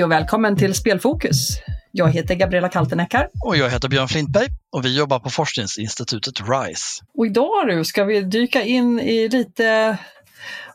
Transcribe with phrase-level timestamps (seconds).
[0.00, 1.48] Hej och välkommen till Spelfokus.
[1.90, 3.28] Jag heter Gabriella Kalteneckar.
[3.44, 7.04] Och jag heter Björn Flintberg och vi jobbar på forskningsinstitutet RISE.
[7.14, 9.96] Och idag nu ska vi dyka in i lite,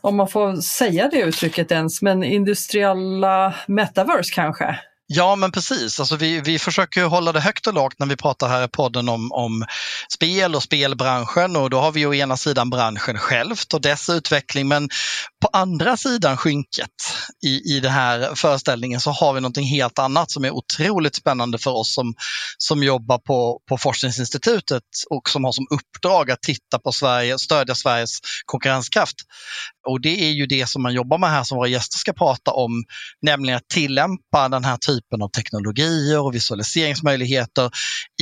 [0.00, 4.80] om man får säga det uttrycket ens, men industriella metaverse kanske?
[5.08, 6.00] Ja, men precis.
[6.00, 9.08] Alltså vi, vi försöker hålla det högt och lågt när vi pratar här i podden
[9.08, 9.64] om, om
[10.14, 14.68] spel och spelbranschen och då har vi å ena sidan branschen självt och dess utveckling
[14.68, 14.88] men
[15.42, 16.90] på andra sidan skynket
[17.46, 21.58] i, i den här föreställningen så har vi någonting helt annat som är otroligt spännande
[21.58, 22.14] för oss som,
[22.58, 27.74] som jobbar på, på Forskningsinstitutet och som har som uppdrag att titta på Sverige, stödja
[27.74, 29.16] Sveriges konkurrenskraft.
[29.86, 32.50] Och det är ju det som man jobbar med här som våra gäster ska prata
[32.50, 32.84] om,
[33.22, 37.70] nämligen att tillämpa den här typen av teknologier och visualiseringsmöjligheter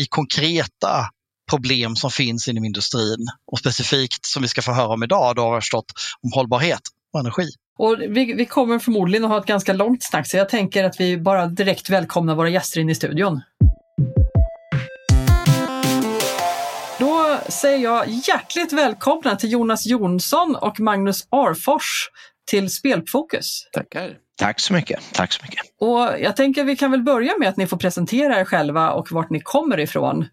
[0.01, 1.09] i konkreta
[1.51, 3.27] problem som finns inom industrin.
[3.53, 6.81] Och specifikt som vi ska få höra om idag, då har jag förstått om hållbarhet
[7.13, 7.51] och energi.
[7.79, 11.01] Och vi, vi kommer förmodligen att ha ett ganska långt snack så jag tänker att
[11.01, 13.43] vi bara direkt välkomnar våra gäster in i studion.
[17.49, 22.11] Säger jag hjärtligt välkomna till Jonas Jonsson och Magnus Arfors
[22.51, 23.69] till Spelfokus.
[23.73, 24.11] Tackar.
[24.39, 25.01] Tack så mycket.
[25.13, 25.61] Tack så mycket.
[25.81, 29.13] Och jag tänker vi kan väl börja med att ni får presentera er själva och
[29.13, 30.27] vart ni kommer ifrån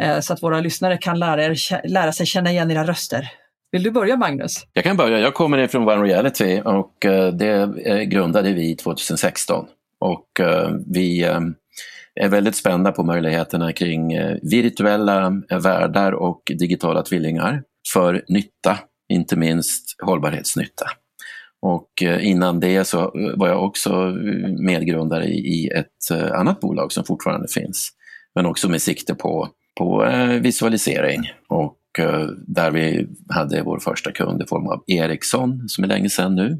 [0.00, 3.30] eh, så att våra lyssnare kan lära, er, lära sig känna igen era röster.
[3.72, 4.66] Vill du börja Magnus?
[4.72, 5.18] Jag kan börja.
[5.18, 9.66] Jag kommer ifrån One Reality och eh, det grundade vi 2016.
[10.00, 11.24] Och eh, vi
[12.18, 18.78] är väldigt spända på möjligheterna kring eh, virtuella eh, världar och digitala tvillingar för nytta,
[19.08, 20.86] inte minst hållbarhetsnytta.
[21.62, 24.16] Och eh, innan det så var jag också
[24.58, 27.90] medgrundare i ett annat bolag som fortfarande finns,
[28.34, 30.06] men också med sikte på, på
[30.40, 31.20] visualisering.
[31.48, 31.74] Och
[32.46, 36.58] där vi hade vår första kund i form av Ericsson, som är länge sedan nu.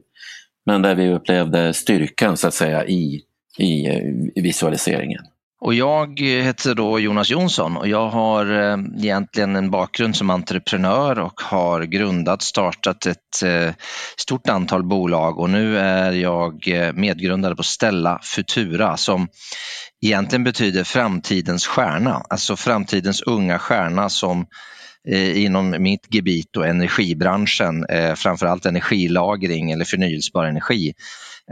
[0.67, 3.23] Men där vi upplevde styrkan så att säga i,
[3.59, 3.87] i,
[4.35, 5.23] i visualiseringen.
[5.61, 10.31] Och jag eh, heter då Jonas Jonsson och jag har eh, egentligen en bakgrund som
[10.31, 13.75] entreprenör och har grundat, startat ett eh,
[14.17, 15.39] stort antal bolag.
[15.39, 16.65] Och nu är jag
[16.95, 19.29] medgrundare på Stella Futura som
[20.05, 24.47] egentligen betyder framtidens stjärna, alltså framtidens unga stjärna som
[25.35, 27.87] inom mitt gebit och energibranschen,
[28.17, 30.93] framförallt energilagring eller förnyelsebar energi,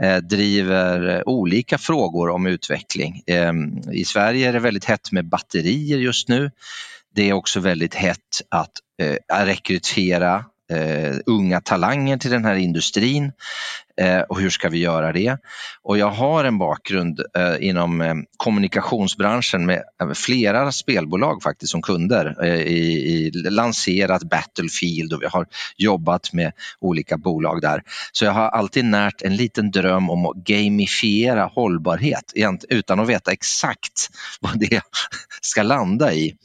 [0.01, 3.23] Eh, driver olika frågor om utveckling.
[3.27, 6.51] Ehm, I Sverige är det väldigt hett med batterier just nu.
[7.15, 8.71] Det är också väldigt hett att
[9.01, 13.31] eh, rekrytera eh, unga talanger till den här industrin
[14.01, 15.37] Eh, och hur ska vi göra det?
[15.83, 19.83] Och jag har en bakgrund eh, inom eh, kommunikationsbranschen med
[20.15, 25.47] flera spelbolag faktiskt som kunder i, i lanserat Battlefield och vi har
[25.77, 27.81] jobbat med olika bolag där.
[28.11, 32.33] Så jag har alltid närt en liten dröm om att gamifiera hållbarhet
[32.69, 34.09] utan att veta exakt
[34.39, 34.81] vad det
[35.41, 36.35] ska landa i.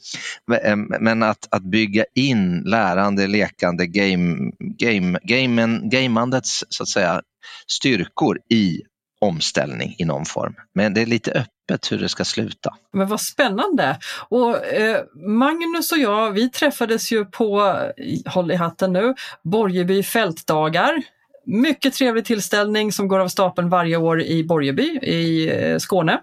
[0.99, 7.21] Men att, att bygga in lärande, lekande, game, game, game, gamandets så att säga
[7.67, 8.81] styrkor i
[9.21, 10.55] omställning i någon form.
[10.73, 12.73] Men det är lite öppet hur det ska sluta.
[12.93, 13.97] Men vad spännande!
[14.29, 17.77] Och eh, Magnus och jag, vi träffades ju på,
[18.25, 21.03] håll i hatten nu, Borgeby fältdagar.
[21.45, 26.13] Mycket trevlig tillställning som går av stapeln varje år i Borgeby i eh, Skåne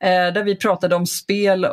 [0.00, 1.66] eh, där vi pratade om spel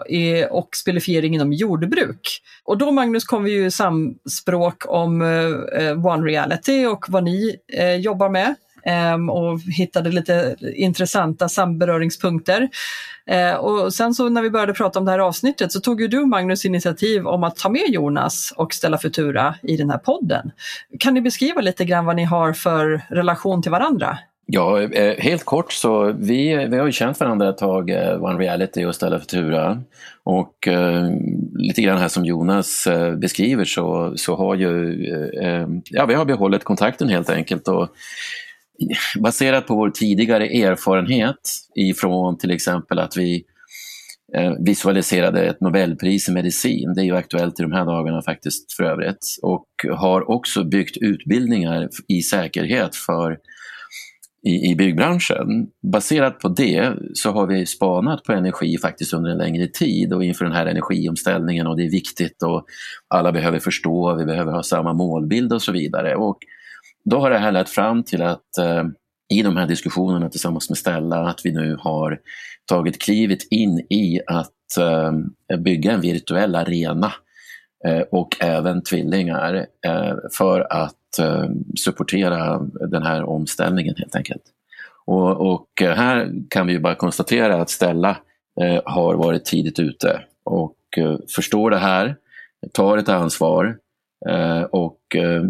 [0.49, 2.41] och spelifiering inom jordbruk.
[2.63, 7.23] Och då Magnus kom vi ju i samspråk om eh, eh, One Reality och vad
[7.23, 7.55] ni
[7.99, 12.69] jobbar med Ehm, och hittade lite intressanta samberöringspunkter.
[13.25, 16.07] Ehm, och sen så när vi började prata om det här avsnittet så tog ju
[16.07, 20.51] du Magnus initiativ om att ta med Jonas och Stella Futura i den här podden.
[20.99, 24.17] Kan ni beskriva lite grann vad ni har för relation till varandra?
[24.53, 28.39] Ja, eh, helt kort så vi, vi har ju känt varandra ett tag, eh, One
[28.39, 29.81] Reality och Stella Futura.
[30.23, 31.09] Och eh,
[31.53, 36.13] lite grann här som Jonas eh, beskriver så, så har ju, eh, eh ja vi
[36.13, 37.67] har behållit kontakten helt enkelt.
[37.67, 37.89] Och
[39.19, 43.43] baserat på vår tidigare erfarenhet ifrån till exempel att vi
[44.35, 48.73] eh, visualiserade ett Nobelpris i medicin, det är ju aktuellt i de här dagarna faktiskt
[48.73, 49.65] för övrigt, och
[49.97, 53.37] har också byggt utbildningar i säkerhet för
[54.43, 55.67] i, i byggbranschen.
[55.91, 60.23] Baserat på det så har vi spanat på energi faktiskt under en längre tid och
[60.23, 62.65] inför den här energiomställningen och det är viktigt och
[63.07, 66.15] alla behöver förstå, vi behöver ha samma målbild och så vidare.
[66.15, 66.37] Och
[67.03, 68.83] då har det här lett fram till att eh,
[69.29, 72.19] i de här diskussionerna tillsammans med Stella att vi nu har
[72.65, 77.13] tagit klivet in i att eh, bygga en virtuell arena
[77.85, 81.49] eh, och även tvillingar eh, för att eh,
[81.85, 82.59] supportera
[82.89, 84.43] den här omställningen helt enkelt.
[85.05, 88.17] Och, och här kan vi ju bara konstatera att Stella
[88.61, 92.15] eh, har varit tidigt ute och eh, förstår det här,
[92.73, 93.77] tar ett ansvar
[94.29, 95.43] eh, och eh,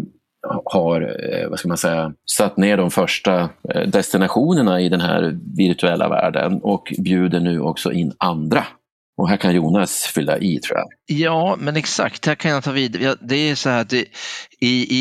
[0.64, 3.40] har, eh, vad ska man säga, satt ner de första
[3.74, 8.64] eh, destinationerna i den här virtuella världen och bjuder nu också in andra
[9.18, 10.88] och här kan Jonas fylla i tror jag.
[11.06, 13.16] Ja, men exakt, här kan jag ta vid.
[13.20, 14.06] Det är så här att i,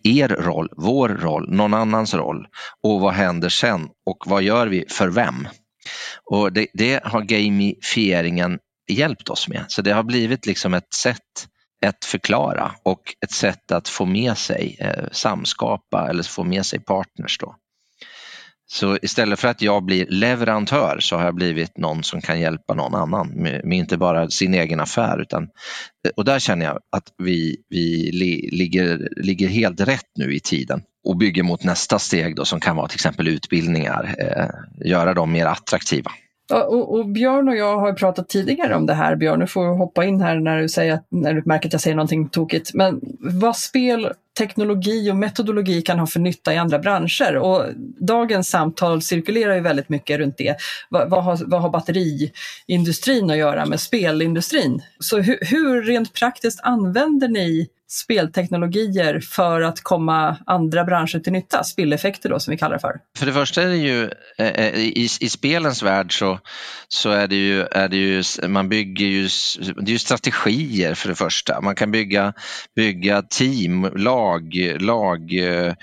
[0.03, 2.47] er roll, vår roll, någon annans roll
[2.83, 5.47] och vad händer sen och vad gör vi för vem?
[6.31, 8.59] Och det, det har gamifieringen
[8.91, 9.65] hjälpt oss med.
[9.67, 11.47] Så det har blivit liksom ett sätt
[11.85, 16.79] att förklara och ett sätt att få med sig eh, samskapa eller få med sig
[16.79, 17.37] partners.
[17.37, 17.55] Då.
[18.73, 22.73] Så istället för att jag blir leverantör så har jag blivit någon som kan hjälpa
[22.73, 25.21] någon annan med, med inte bara sin egen affär.
[25.21, 30.35] Utan, eh, och där känner jag att vi, vi li, ligger, ligger helt rätt nu
[30.35, 34.87] i tiden och bygger mot nästa steg då, som kan vara till exempel utbildningar, eh,
[34.89, 36.11] göra dem mer attraktiva.
[36.51, 39.15] Och, och, Björn och jag har pratat tidigare om det här.
[39.15, 41.81] Björn, du får hoppa in här när du, säger att, när du märker att jag
[41.81, 42.73] säger någonting tokigt.
[42.73, 47.37] Men vad spel, teknologi och metodologi kan ha för nytta i andra branscher.
[47.37, 47.65] Och
[47.99, 50.55] dagens samtal cirkulerar ju väldigt mycket runt det.
[50.89, 54.81] Vad, vad, har, vad har batteriindustrin att göra med spelindustrin?
[54.99, 61.63] Så hur, hur rent praktiskt använder ni spelteknologier för att komma andra branscher till nytta,
[61.63, 62.93] spilleffekter då som vi kallar det för?
[63.17, 64.03] För det första är det ju
[64.37, 66.39] eh, eh, i, i spelens värld så,
[66.87, 69.29] så är det ju, är det ju man bygger ju,
[69.59, 71.61] det är ju strategier för det första.
[71.61, 72.33] Man kan bygga,
[72.75, 75.73] bygga team, lag, lag eh,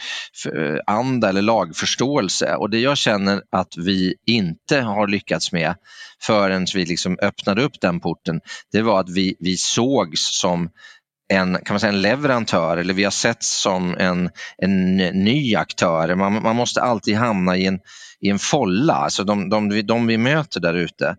[0.87, 5.75] anda eller lagförståelse och det jag känner att vi inte har lyckats med
[6.23, 8.41] förrän vi liksom öppnade upp den porten,
[8.73, 10.71] det var att vi, vi sågs som
[11.31, 16.15] en, kan man säga, en leverantör eller vi har sett som en, en ny aktör.
[16.15, 17.81] Man, man måste alltid hamna i en,
[18.21, 18.95] i en folla.
[18.95, 21.17] Alltså de, de, de vi möter där ute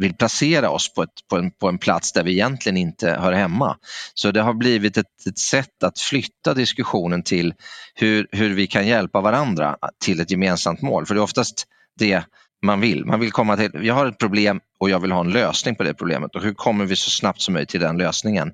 [0.00, 3.32] vill placera oss på, ett, på, en, på en plats där vi egentligen inte hör
[3.32, 3.76] hemma.
[4.14, 7.54] Så det har blivit ett, ett sätt att flytta diskussionen till
[7.94, 11.06] hur, hur vi kan hjälpa varandra till ett gemensamt mål.
[11.06, 11.64] För det är oftast
[11.98, 12.24] det
[12.62, 13.04] man vill.
[13.04, 15.82] Man vill komma till, jag har ett problem och jag vill ha en lösning på
[15.82, 18.52] det problemet och hur kommer vi så snabbt som möjligt till den lösningen?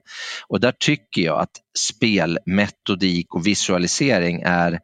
[0.49, 4.79] Och där tycker jag att spelmetodik och visualisering är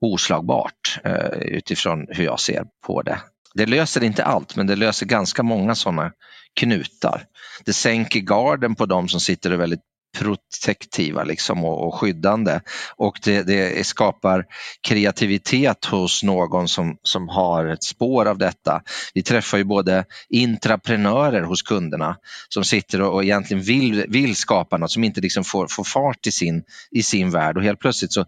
[0.00, 3.18] oslagbart eh, utifrån hur jag ser på det.
[3.54, 6.12] Det löser inte allt men det löser ganska många sådana
[6.60, 7.24] knutar.
[7.64, 9.80] Det sänker garden på de som sitter och är väldigt
[10.18, 12.60] protektiva liksom och, och skyddande
[12.96, 14.44] och det, det, skapar
[14.80, 18.82] kreativitet hos någon som, som har ett spår av detta.
[19.14, 22.16] Vi träffar ju både intraprenörer hos kunderna
[22.48, 26.26] som sitter och, och egentligen vill, vill skapa något som inte liksom får, får fart
[26.26, 28.26] i sin, i sin värld och helt plötsligt så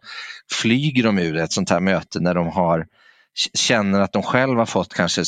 [0.53, 2.87] flyger de ur ett sånt här möte när de har
[3.55, 5.23] känner att de själva fått kanske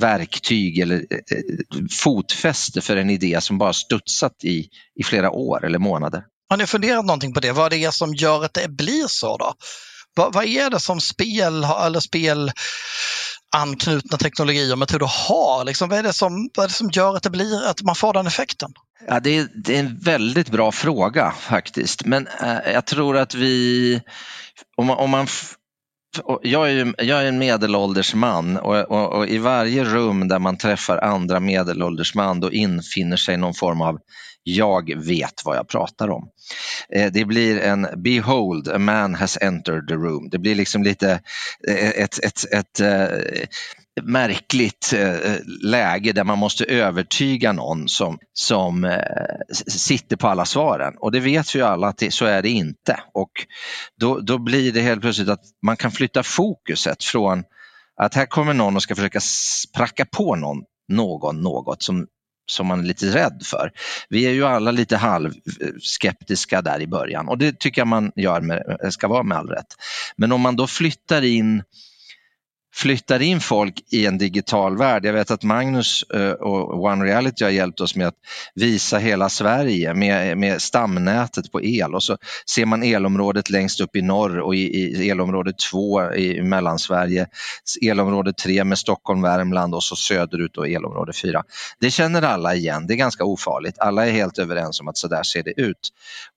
[0.00, 4.68] verktyg eller eh, eh, fotfäste för en idé som bara studsat i,
[5.00, 6.22] i flera år eller månader.
[6.48, 7.52] Har ni funderat någonting på det?
[7.52, 9.54] Vad det är som gör att det blir så då?
[10.14, 12.52] Vad, vad är det som spel eller spel
[13.56, 15.64] anknutna teknologier och metoder har?
[15.64, 17.94] Liksom, vad, är det som, vad är det som gör att, det blir, att man
[17.94, 18.72] får den effekten?
[19.08, 23.34] Ja, det, är, det är en väldigt bra fråga faktiskt, men äh, jag tror att
[23.34, 24.00] vi,
[24.76, 25.26] om man, om man
[26.42, 30.56] jag är, jag är en medelålders man och, och, och, i varje rum där man
[30.56, 33.98] träffar andra medelålders man då infinner sig någon form av
[34.42, 36.28] jag vet vad jag pratar om.
[36.94, 40.28] Eh, det blir en behold, a man has entered the room.
[40.30, 41.20] Det blir liksom lite
[41.68, 42.80] eh, ett, ett, ett, ett
[44.02, 50.44] märkligt eh, eh, läge där man måste övertyga någon som, som eh, sitter på alla
[50.44, 50.94] svaren.
[50.98, 53.00] Och det vet vi ju alla att det, så är det inte.
[53.14, 53.30] Och
[54.00, 57.44] då, då blir det helt plötsligt att man kan flytta fokuset från
[57.96, 59.20] att här kommer någon och ska försöka
[59.76, 62.06] pracka på någon, någon något som
[62.48, 63.70] som man är lite rädd för.
[64.08, 68.40] Vi är ju alla lite halvskeptiska där i början och det tycker jag man gör
[68.40, 69.74] med, ska vara med all rätt.
[70.16, 71.62] Men om man då flyttar in
[72.76, 75.04] flyttar in folk i en digital värld.
[75.04, 78.14] Jag vet att Magnus eh, och One Reality har hjälpt oss med att
[78.54, 82.16] visa hela Sverige med, med stamnätet på el och så
[82.50, 87.26] ser man elområdet längst upp i norr och i, i elområde 2 i Mellansverige,
[87.82, 91.42] elområde 3 med Stockholm, Värmland och så söderut och elområde 4.
[91.80, 93.78] Det känner alla igen, det är ganska ofarligt.
[93.78, 95.88] Alla är helt överens om att så där ser det ut.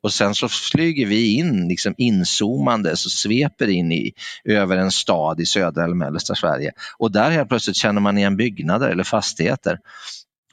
[0.03, 4.13] Och sen så flyger vi in liksom inzoomande, så sveper in i,
[4.45, 6.71] över en stad i södra eller mellersta sydvästra Sverige.
[6.97, 9.79] Och där helt plötsligt känner man igen byggnader eller fastigheter.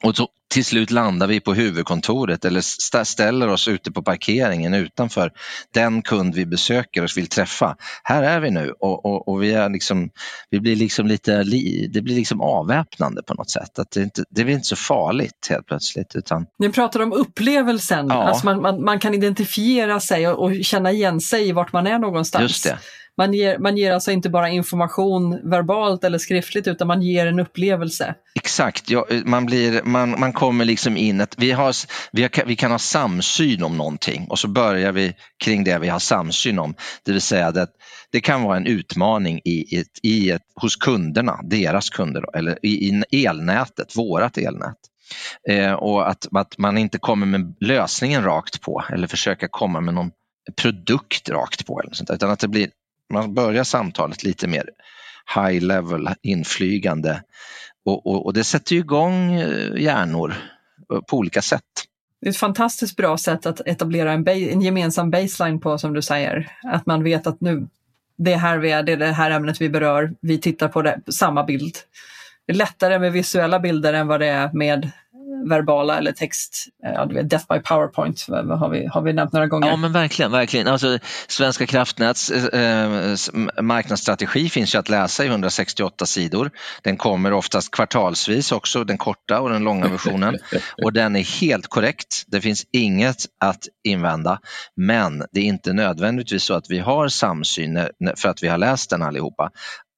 [0.02, 2.60] Och så, till slut landar vi på huvudkontoret eller
[3.04, 5.30] ställer oss ute på parkeringen utanför
[5.74, 7.76] den kund vi besöker och vill träffa.
[8.02, 10.10] Här är vi nu och, och, och vi, är liksom,
[10.50, 11.42] vi blir liksom lite,
[11.90, 13.78] det blir liksom avväpnande på något sätt.
[13.78, 16.16] Att det, inte, det blir inte så farligt helt plötsligt.
[16.16, 16.46] Utan...
[16.58, 18.22] Ni pratar om upplevelsen, ja.
[18.22, 21.86] alltså man, man, man, kan identifiera sig och, och känna igen sig i vart man
[21.86, 22.42] är någonstans.
[22.42, 22.78] Just det.
[23.18, 27.40] Man ger, man ger alltså inte bara information verbalt eller skriftligt utan man ger en
[27.40, 28.14] upplevelse.
[28.34, 31.74] Exakt, ja, man, blir, man, man kommer liksom in, att vi, har,
[32.12, 35.88] vi, har, vi kan ha samsyn om någonting och så börjar vi kring det vi
[35.88, 36.74] har samsyn om.
[37.04, 37.70] Det vill säga att
[38.12, 43.02] det kan vara en utmaning i ett, i ett, hos kunderna, deras kunder eller i,
[43.10, 44.76] i elnätet, vårat elnät.
[45.48, 49.94] Eh, och att, att man inte kommer med lösningen rakt på eller försöka komma med
[49.94, 50.10] någon
[50.62, 52.70] produkt rakt på eller sånt, utan att det blir
[53.12, 54.70] man börjar samtalet lite mer
[55.34, 57.22] high level, inflygande
[57.84, 60.34] och, och, och det sätter ju igång eh, hjärnor
[60.92, 61.62] eh, på olika sätt.
[62.20, 66.02] Det är ett fantastiskt bra sätt att etablera en, en gemensam baseline på som du
[66.02, 66.52] säger.
[66.62, 67.68] Att man vet att nu,
[68.16, 70.82] det är här vi är, det är det här ämnet vi berör, vi tittar på
[70.82, 71.74] det, samma bild.
[72.46, 74.90] Det är lättare med visuella bilder än vad det är med
[75.48, 76.66] verbala eller text.
[76.82, 79.68] Ja, du vet, Death by Powerpoint har vi, har vi nämnt några gånger.
[79.68, 80.68] Ja men verkligen, verkligen.
[80.68, 83.16] Alltså, Svenska kraftnäts eh,
[83.60, 86.50] marknadsstrategi finns ju att läsa i 168 sidor.
[86.82, 90.38] Den kommer oftast kvartalsvis också, den korta och den långa versionen.
[90.84, 92.24] och den är helt korrekt.
[92.26, 94.38] Det finns inget att invända.
[94.76, 97.80] Men det är inte nödvändigtvis så att vi har samsyn
[98.16, 99.50] för att vi har läst den allihopa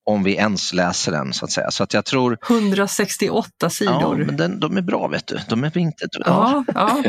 [0.08, 1.70] om vi ens läser den så att säga.
[1.70, 2.38] Så att jag tror...
[2.50, 3.94] 168 sidor.
[4.00, 5.38] Ja, men den, de är bra vet du.
[5.48, 6.08] De är inte...
[6.24, 6.64] Ja.
[6.74, 7.02] ja,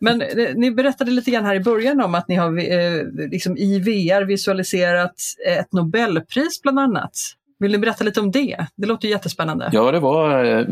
[0.00, 3.56] Men eh, ni berättade lite grann här i början om att ni har eh, liksom
[3.56, 5.14] i VR visualiserat
[5.46, 7.12] ett Nobelpris bland annat.
[7.58, 8.66] Vill ni berätta lite om det?
[8.76, 9.70] Det låter jättespännande.
[9.72, 10.66] Ja, det var eh,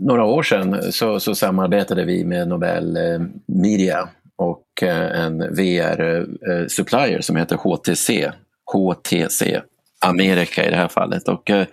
[0.00, 7.16] några år sedan så, så samarbetade vi med Nobel eh, Media och eh, en VR-supplier
[7.16, 8.32] eh, som heter HTC.
[8.72, 9.60] HTC
[10.06, 11.28] Amerika i det här fallet.
[11.28, 11.66] Och, eh,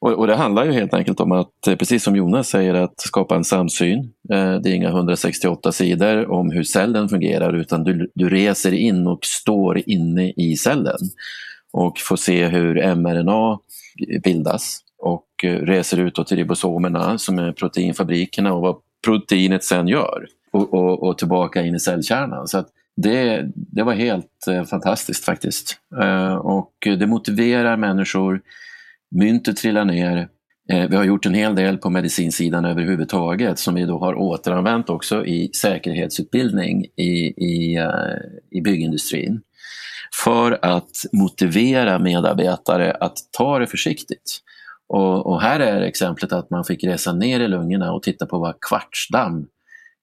[0.00, 3.00] och, och, det handlar ju helt enkelt om att, eh, precis som Jonas säger, att
[3.00, 3.98] skapa en samsyn.
[4.32, 9.06] Eh, det är inga 168 sidor om hur cellen fungerar utan du, du reser in
[9.06, 10.98] och står inne i cellen
[11.72, 13.58] och får se hur mRNA
[14.24, 20.74] bildas och reser ut till ribosomerna som är proteinfabrikerna och vad proteinet sen gör och,
[20.74, 22.48] och, och tillbaka in i cellkärnan.
[22.48, 22.68] Så att
[23.02, 25.76] det, det var helt eh, fantastiskt faktiskt.
[26.02, 28.40] Eh, och det motiverar människor.
[29.10, 30.28] Myntet trillar ner.
[30.72, 34.90] Eh, vi har gjort en hel del på medicinsidan överhuvudtaget som vi då har återanvänt
[34.90, 39.40] också i säkerhetsutbildning i, i, eh, i byggindustrin.
[40.24, 44.40] För att motivera medarbetare att ta det försiktigt.
[44.88, 48.38] Och, och, här är exemplet att man fick resa ner i lungorna och titta på
[48.38, 49.46] vad kvartsdamm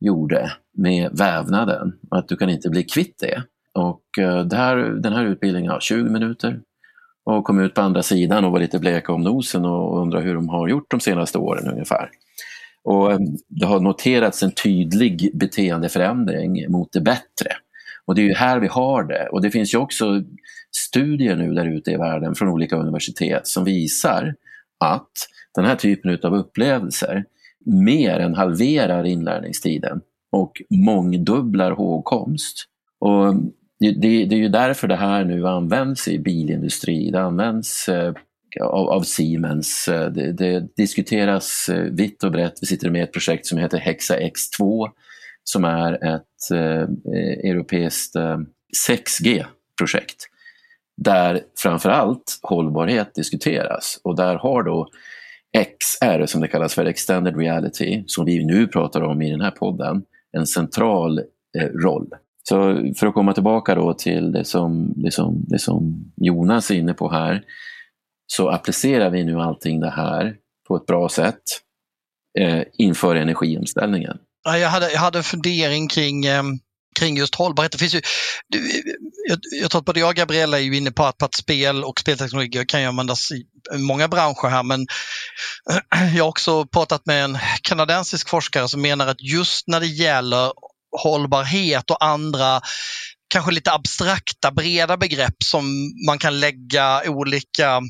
[0.06, 1.94] gjorde med vävnaden.
[2.12, 3.44] Att du kan inte bli kvitt det.
[3.74, 6.60] Och eh, det här, den här utbildningen har 20 minuter
[7.26, 10.36] och kom ut på andra sidan och var lite bleka om nosen och undrar hur
[10.36, 12.10] de har gjort de senaste åren ungefär.
[12.84, 17.50] Och eh, det har noterats en tydlig beteendeförändring mot det bättre.
[18.06, 19.28] Och det är ju här vi har det.
[19.32, 20.24] Och det finns ju också
[20.76, 24.36] studier nu där ute i världen från olika universitet som visar
[24.80, 25.12] att
[25.56, 27.26] den här typen av upplevelser
[27.66, 32.66] mer än halverar inlärningstiden och mångdubblar hågkomst.
[33.00, 33.36] Och
[33.80, 33.92] det,
[34.26, 38.14] det, är ju därför det här nu används i bilindustri, det används eh,
[38.62, 39.88] av, av, Siemens.
[39.88, 42.54] Eh, det, det, diskuteras eh, vitt och brett.
[42.62, 44.90] Vi sitter med ett projekt som heter Hexa X2
[45.44, 46.90] som är ett eh,
[47.50, 48.38] europeiskt eh,
[48.90, 50.28] 6G-projekt
[50.98, 54.88] där framförallt hållbarhet diskuteras och där har då
[55.56, 59.52] XR, som det kallas för, Extended Reality, som vi nu pratar om i den här
[59.52, 60.04] podden,
[60.38, 61.20] en central
[61.58, 62.10] eh, roll.
[62.50, 62.58] Så
[63.00, 66.94] för att komma tillbaka då till det som, det, som, det som Jonas är inne
[66.94, 67.44] på här,
[68.28, 70.36] så applicerar vi nu allting det här
[70.68, 71.42] på ett bra sätt
[72.40, 74.18] eh, inför energiomställningen.
[74.44, 76.44] Jag hade, jag hade en fundering kring eh,
[76.96, 77.72] kring just hållbarhet.
[77.72, 78.02] Det finns ju,
[79.28, 81.36] jag, jag tror att både jag och Gabriella är ju inne på att, på att
[81.36, 83.46] spel och spelteknologi kan ju användas i
[83.78, 84.88] många branscher här men
[86.16, 90.52] jag har också pratat med en kanadensisk forskare som menar att just när det gäller
[91.04, 92.62] hållbarhet och andra
[93.28, 97.82] kanske lite abstrakta, breda begrepp som man kan lägga olika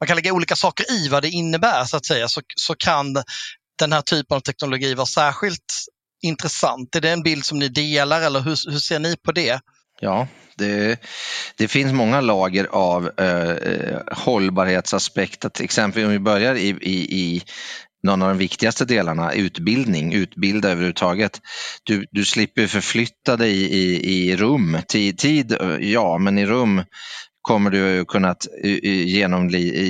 [0.00, 3.22] man kan lägga olika saker i vad det innebär så att säga, så, så kan
[3.78, 5.74] den här typen av teknologi vara särskilt
[6.22, 6.96] intressant.
[6.96, 9.60] Är det en bild som ni delar eller hur, hur ser ni på det?
[10.00, 11.00] Ja, det,
[11.56, 15.48] det finns många lager av eh, eh hållbarhetsaspekter.
[15.48, 17.42] Till exempel om vi börjar i, i, i
[18.02, 21.40] någon av de viktigaste delarna, utbildning, utbilda överhuvudtaget.
[21.84, 26.82] Du, du slipper förflytta dig i, i rum, tid, tid, ja men i rum
[27.42, 28.34] kommer du kunna
[28.64, 29.06] eh, eh,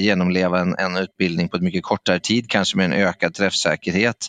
[0.02, 4.28] genomleva en, en utbildning på ett mycket kortare tid, kanske med en ökad träffsäkerhet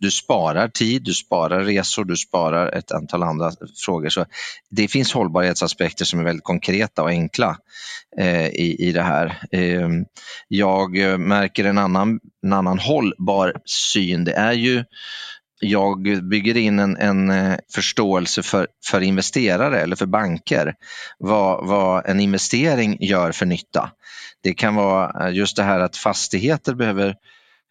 [0.00, 3.52] du sparar tid, du sparar resor, du sparar ett antal andra
[3.84, 4.08] frågor.
[4.08, 4.26] Så
[4.70, 7.56] det finns hållbarhetsaspekter som är väldigt konkreta och enkla
[8.18, 9.42] eh, i, i det här.
[9.52, 10.06] Ehm, eh,
[10.48, 14.24] jag märker en annan, en annan hållbar syn.
[14.24, 14.84] Det är ju
[15.60, 20.74] jag bygger in en, en eh, förståelse för, för investerare eller för banker,
[21.18, 23.90] vad, vad en investering gör för nytta.
[24.42, 27.16] Det kan vara eh, just det här att fastigheter behöver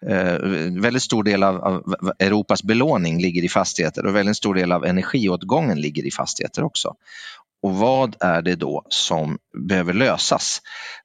[0.08, 0.38] Eh,
[0.82, 4.86] väldigt stor del av, av, Europas belåning ligger i fastigheter och väldigt stor del av
[4.86, 6.94] energiåtgången ligger i fastigheter också.
[7.64, 9.38] Och vad är det då som
[9.68, 10.62] behöver lösas?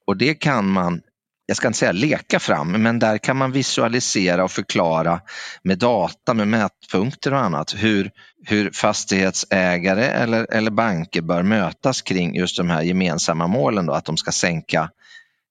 [0.06, 1.00] Och det kan man
[1.46, 5.20] jag ska inte säga leka fram, men där kan man visualisera och förklara
[5.62, 8.10] med data, med mätpunkter och annat hur,
[8.46, 14.04] hur fastighetsägare eller, eller banker bör mötas kring just de här gemensamma målen, då, att
[14.04, 14.90] de ska sänka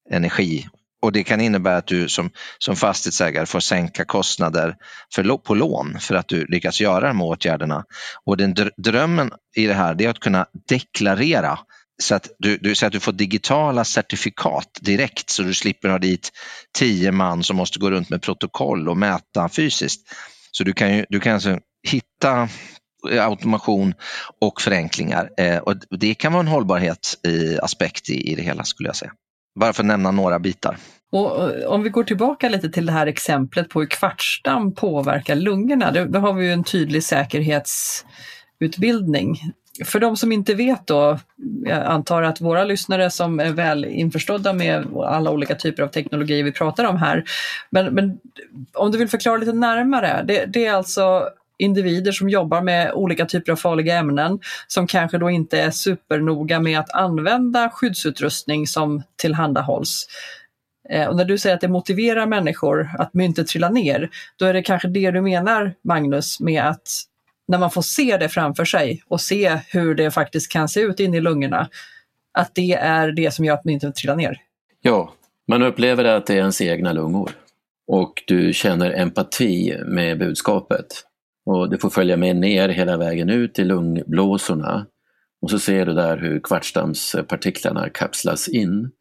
[0.09, 0.67] energi
[1.03, 4.75] och det kan innebära att du som, som fastighetsägare får sänka kostnader
[5.15, 7.83] för, på lån för att du lyckas göra de åtgärderna.
[8.25, 11.59] Och den drömmen i det här är att kunna deklarera
[12.01, 15.99] så att du, du, så att du får digitala certifikat direkt så du slipper ha
[15.99, 16.31] dit
[16.77, 20.01] tio man som måste gå runt med protokoll och mäta fysiskt.
[20.51, 22.49] Så du kan, ju, du kan alltså hitta
[23.11, 23.93] eh, automation
[24.41, 25.29] och förenklingar.
[25.37, 29.11] Eh, och det kan vara en hållbarhetsaspekt i, i det hela skulle jag säga.
[29.55, 30.77] Bara för att nämna några bitar.
[31.11, 35.91] Och om vi går tillbaka lite till det här exemplet på hur kvartsdamm påverkar lungorna,
[35.91, 39.37] då, har vi ju en tydlig säkerhetsutbildning.
[39.85, 41.19] För de som inte vet då,
[41.65, 46.43] jag antar att våra lyssnare som är väl införstådda med alla olika typer av teknologi
[46.43, 47.23] vi pratar om här,
[47.69, 48.17] men, men
[48.73, 53.25] om du vill förklara lite närmare, det, det är alltså individer som jobbar med olika
[53.25, 59.03] typer av farliga ämnen som kanske då inte är supernoga med att använda skyddsutrustning som
[59.15, 60.07] tillhandahålls.
[60.89, 64.53] Eh, och när du säger att det motiverar människor att myntet trillar ner, då är
[64.53, 66.87] det kanske det du menar Magnus med att
[67.47, 70.99] när man får se det framför sig och se hur det faktiskt kan se ut
[70.99, 71.69] inne i lungorna,
[72.33, 74.37] att det är det som gör att myntet trillar ner?
[74.81, 75.13] Ja,
[75.47, 77.31] man upplever att det är ens egna lungor
[77.87, 80.85] och du känner empati med budskapet.
[81.45, 84.85] Och du får följa med ner hela vägen ut till lungblåsorna.
[85.41, 88.91] Och så ser du där hur kvartsdammspartiklarna kapslas in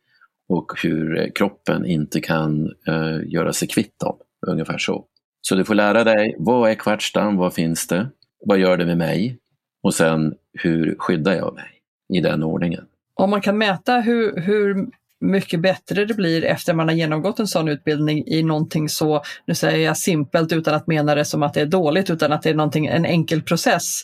[0.49, 5.07] och hur eh, kroppen inte kan eh, göra sig kvitt dem, ungefär så.
[5.41, 8.09] Så du får lära dig, vad är kvartsdamm, vad finns det,
[8.47, 9.39] vad gör det med mig?
[9.83, 11.71] Och sen hur skyddar jag mig
[12.15, 12.85] i den ordningen.
[13.15, 14.87] Om man kan mäta hur, hur
[15.23, 19.55] mycket bättre det blir efter man har genomgått en sån utbildning i någonting så, nu
[19.55, 22.51] säger jag simpelt utan att mena det som att det är dåligt utan att det
[22.51, 24.03] är någonting, en enkel process.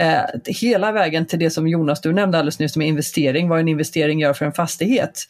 [0.00, 3.68] Eh, hela vägen till det som Jonas du nämnde alldeles nyss med investering, vad en
[3.68, 5.22] investering gör för en fastighet.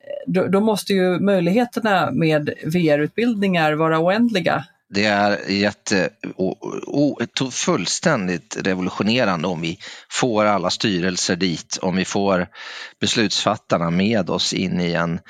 [0.00, 7.18] Eh, då, då måste ju möjligheterna med VR-utbildningar vara oändliga det är jätte, o, o,
[7.50, 9.78] fullständigt revolutionerande om vi
[10.10, 12.48] får alla styrelser dit, om vi får
[13.00, 15.20] beslutsfattarna med oss in i en,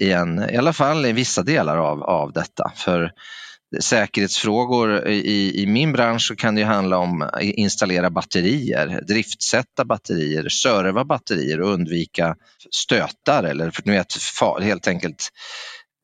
[0.00, 2.72] i, en, i alla fall i vissa delar av, av detta.
[2.76, 3.10] För
[3.80, 10.48] säkerhetsfrågor i, i min bransch så kan det handla om att installera batterier, driftsätta batterier,
[10.48, 12.34] serva batterier och undvika
[12.70, 14.14] stötar eller vet,
[14.62, 15.30] helt enkelt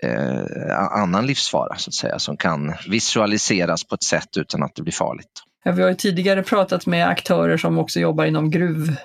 [0.03, 4.83] eh, annan livsfara så att säga som kan visualiseras på ett sätt utan att det
[4.83, 5.43] blir farligt.
[5.65, 8.97] Ja, vi har ju tidigare pratat med aktörer som också jobbar inom gruv,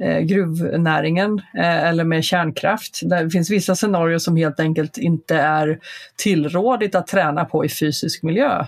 [0.00, 3.00] eh, gruvnäringen eh, eller med kärnkraft.
[3.02, 5.78] Det finns vissa scenarier som helt enkelt inte är
[6.16, 8.66] tillrådigt att träna på i fysisk miljö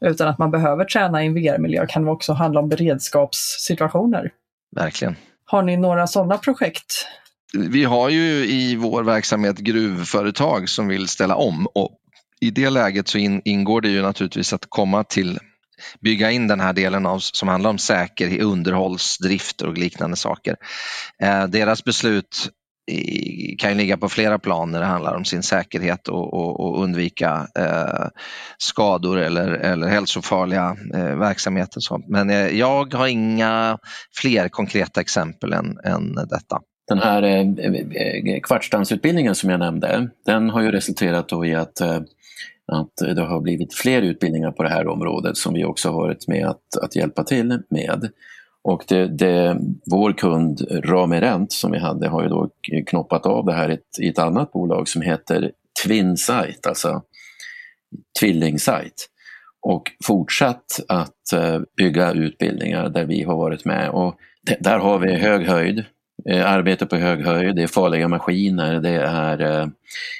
[0.00, 1.80] utan att man behöver träna i en VR-miljö.
[1.80, 4.30] Det kan också handla om beredskapssituationer.
[4.76, 5.16] Verkligen.
[5.44, 7.06] Har ni några sådana projekt?
[7.56, 11.98] Vi har ju i vår verksamhet gruvföretag som vill ställa om och
[12.40, 15.38] i det läget så in, ingår det ju naturligtvis att komma till
[16.00, 20.56] bygga in den här delen av, som handlar om säkerhet, underhållsdrift och liknande saker.
[21.22, 22.50] Eh, deras beslut
[23.58, 26.82] kan ju ligga på flera plan när det handlar om sin säkerhet och, och, och
[26.82, 28.08] undvika eh,
[28.58, 31.80] skador eller, eller hälsofarliga eh, verksamheter.
[32.10, 33.78] Men eh, jag har inga
[34.16, 36.60] fler konkreta exempel än, än detta.
[36.88, 41.80] Den här eh, eh, eh, kvartsdansutbildningen som jag nämnde, den har ju resulterat i att,
[41.80, 42.00] eh,
[42.66, 46.28] att det har blivit fler utbildningar på det här området som vi också har varit
[46.28, 48.10] med att, att hjälpa till med.
[48.62, 49.58] Och det, det,
[49.90, 52.50] vår kund Ramirent som vi hade har ju då
[52.86, 55.52] knoppat av det här i ett, i ett annat bolag som heter
[55.84, 57.02] Twinsight, alltså
[58.20, 59.08] tvillingsajt.
[59.60, 61.12] Och fortsatt att
[61.76, 63.90] bygga utbildningar där vi har varit med.
[63.90, 64.16] Och
[64.60, 65.84] där har vi hög höjd,
[66.28, 69.66] Eh, arbete på hög höjd, det är farliga maskiner, det är eh,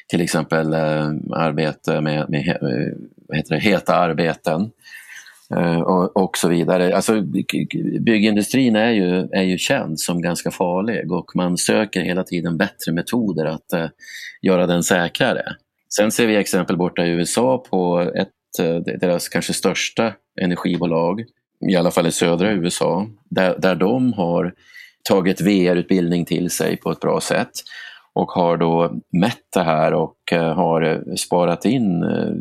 [0.09, 2.97] till exempel eh, arbete med, med eh,
[3.29, 4.71] vad heter det, heta arbeten.
[5.55, 6.97] Eh, och, och så vidare.
[6.97, 7.23] Alltså,
[8.01, 12.92] byggindustrin är ju, är ju känd som ganska farlig och man söker hela tiden bättre
[12.92, 13.87] metoder att eh,
[14.42, 15.45] göra den säkrare.
[15.97, 18.29] Sen ser vi exempel borta i USA på ett,
[19.01, 21.25] deras kanske största energibolag,
[21.69, 24.55] i alla fall i södra USA, där, där de har
[25.09, 27.51] tagit VR-utbildning till sig på ett bra sätt
[28.14, 32.33] och har då mätt det här och eh, har eh, sparat in eh,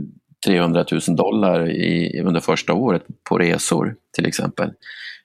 [0.46, 4.72] 300 000 dollar i, under första året på resor till exempel.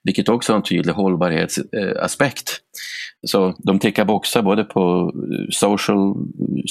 [0.05, 2.51] Vilket också har en tydlig hållbarhetsaspekt.
[2.51, 6.15] Eh, Så de tickar boxar både på eh, social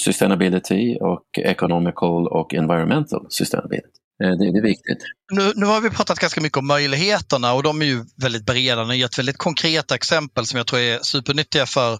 [0.04, 3.88] sustainability och economical och environmental sustainability.
[4.22, 4.98] Eh, det, är viktigt.
[5.32, 8.82] Nu, nu, har vi pratat ganska mycket om möjligheterna och de är ju väldigt breda.
[8.82, 11.98] Ni har gett väldigt konkreta exempel som jag tror är supernyttiga för,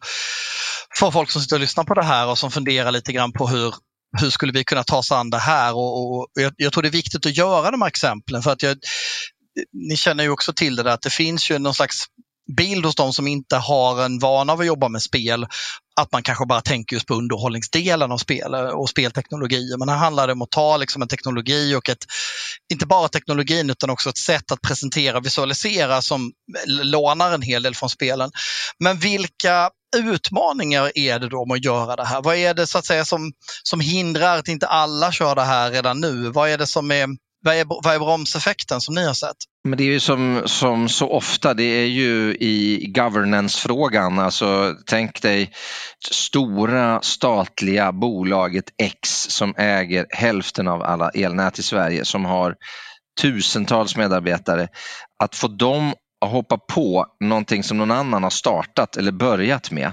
[0.98, 3.46] för folk som sitter och lyssnar på det här och som funderar lite grann på
[3.46, 3.74] hur
[4.18, 5.74] hur skulle vi kunna ta oss an det här?
[5.74, 8.62] Och, och jag, jag, tror det är viktigt att göra de här exemplen för att
[8.62, 8.76] jag,
[9.72, 12.06] ni känner ju också till det där att det finns ju någon slags
[12.56, 15.46] bild hos de som inte har en vana av att jobba med spel
[16.00, 19.76] att man kanske bara tänker just på underhållningsdelen av spel eh, och spelteknologi.
[19.78, 22.04] Men här handlar det om att ta liksom en teknologi och ett,
[22.72, 26.32] inte bara teknologin utan också ett sätt att presentera och visualisera som
[26.66, 28.30] lånar en hel del från spelen.
[28.78, 32.22] Men vilka utmaningar är det då med att göra det här?
[32.22, 33.32] Vad är det så att säga som,
[33.62, 36.30] som hindrar att inte alla kör det här redan nu?
[36.30, 37.08] Vad är det som är
[37.42, 39.36] vad är, vad är bromseffekten som ni har sett?
[39.64, 44.18] Men det är ju som, som så ofta, det är ju i governance-frågan.
[44.18, 45.52] Alltså, tänk dig
[46.10, 52.54] stora statliga bolaget X som äger hälften av alla elnät i Sverige som har
[53.20, 54.68] tusentals medarbetare.
[55.22, 59.92] Att få dem att hoppa på någonting som någon annan har startat eller börjat med.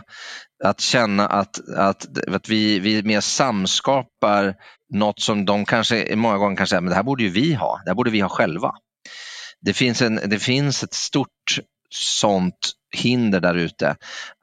[0.64, 4.56] Att känna att, att, att vi, vi mer samskapar
[4.94, 7.82] något som de kanske många gånger kan säga, men det här borde ju vi ha,
[7.86, 8.72] det här borde vi ha själva.
[9.62, 13.96] Det finns, en, det finns ett stort sånt hinder där ute.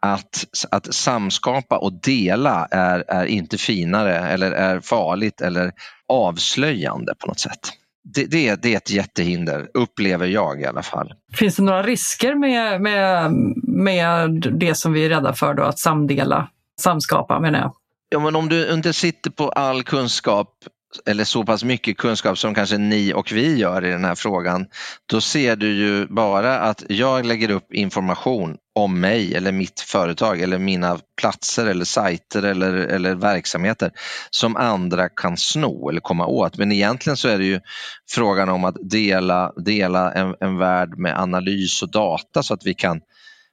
[0.02, 5.72] Att, att samskapa och dela är, är inte finare eller är farligt eller
[6.08, 7.70] avslöjande på något sätt
[8.04, 11.14] det, det, det, är ett jättehinder, upplever jag i alla fall.
[11.32, 15.78] Finns det några risker med, med, med det som vi är rädda för, då, att
[15.78, 16.48] samdela,
[16.80, 17.74] samskapa menar jag?
[18.14, 20.48] Ja, men om du inte sitter på all kunskap
[21.06, 24.66] eller så pass mycket kunskap som kanske ni och vi gör i den här frågan,
[25.06, 30.40] då ser du ju bara att jag lägger upp information om mig eller mitt företag
[30.40, 33.90] eller mina platser eller sajter eller, eller verksamheter
[34.30, 36.58] som andra kan sno eller komma åt.
[36.58, 37.60] Men egentligen så är det ju
[38.10, 42.74] frågan om att dela, dela en, en värld med analys och data så att vi
[42.74, 43.00] kan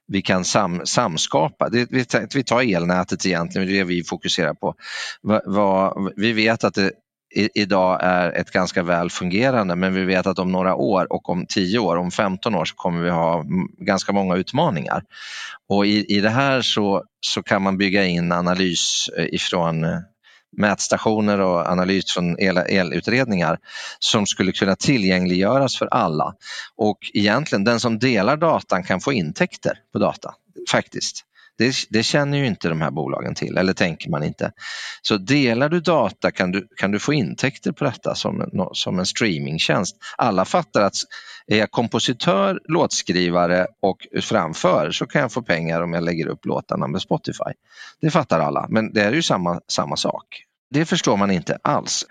[0.08, 1.68] vi kan sam, samskapa.
[1.68, 4.74] Det, vi, vi tar elnätet egentligen, det är det vi fokuserar på.
[5.22, 6.90] Va, va, vi vet att det
[7.34, 11.46] idag är ett ganska väl fungerande men vi vet att om några år och om
[11.46, 13.44] 10 år, om 15 år så kommer vi ha
[13.78, 15.02] ganska många utmaningar.
[15.68, 19.98] Och i, i det här så, så kan man bygga in analys eh, ifrån eh,
[20.56, 23.58] mätstationer och analys från el, elutredningar
[23.98, 26.34] som skulle kunna tillgängliggöras för alla.
[26.76, 30.34] Och egentligen den som delar datan kan få intäkter på data
[30.70, 31.24] faktiskt.
[31.58, 34.52] Det, det, känner ju inte de här bolagen till, eller tänker man inte.
[35.02, 39.06] Så delar du data kan du, kan du få intäkter på detta som, som en
[39.06, 39.96] streamingtjänst.
[40.16, 40.96] Alla fattar att
[41.54, 46.46] är jag kompositör, låtskrivare och framför så kan jag få pengar om jag lägger upp
[46.46, 47.52] låtarna med Spotify.
[48.00, 50.44] Det fattar alla, men det är ju samma, samma sak.
[50.70, 52.06] Det förstår man inte alls.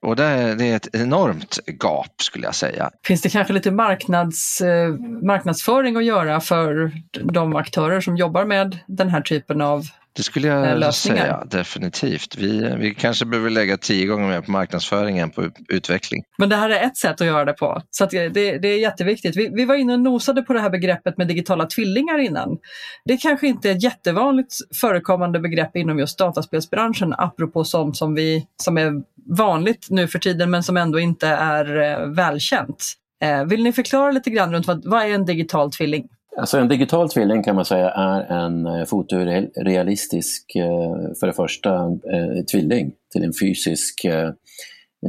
[0.00, 2.90] Och det är, det ett enormt gap skulle jag säga.
[3.06, 4.88] Finns det kanske lite marknads, eh,
[5.22, 6.92] marknadsföring att göra för
[7.32, 11.16] de aktörer som jobbar med den här typen av det skulle jag lösningar.
[11.16, 12.36] säga, definitivt.
[12.36, 16.22] Vi, vi kanske behöver lägga tio gånger mer på marknadsföringen på utveckling.
[16.38, 19.36] Men det här är ett sätt att göra det på, så det, det, är jätteviktigt.
[19.36, 22.58] Vi, vi var inne och nosade på det här begreppet med digitala tvillingar innan.
[23.04, 28.46] Det kanske inte är ett jättevanligt förekommande begrepp inom just dataspelsbranschen, apropå sånt som, vi,
[28.62, 28.92] som är
[29.36, 32.84] vanligt nu för tiden men som ändå inte är eh, välkänt.
[33.22, 36.08] Eh, vill ni förklara lite grann runt vad, vad är en digital tvilling?
[36.36, 41.74] Alltså en digital tvilling kan man säga är en eh, fotorealistisk, eh, för det första,
[41.84, 44.06] eh, tvilling till en fysisk,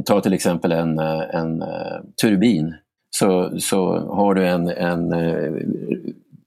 [0.04, 1.64] ta till exempel en, en
[2.22, 2.74] turbin,
[3.10, 5.14] så, så har du en, en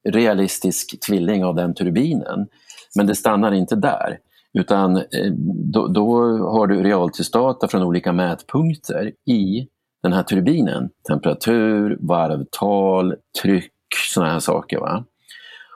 [0.09, 2.47] realistisk tvilling av den turbinen.
[2.95, 4.17] Men det stannar inte där,
[4.53, 5.03] utan
[5.73, 9.67] då, då har du realtidsdata från olika mätpunkter i
[10.03, 10.89] den här turbinen.
[11.07, 13.71] Temperatur, varvtal, tryck,
[14.13, 14.79] sådana här saker.
[14.79, 15.03] Va?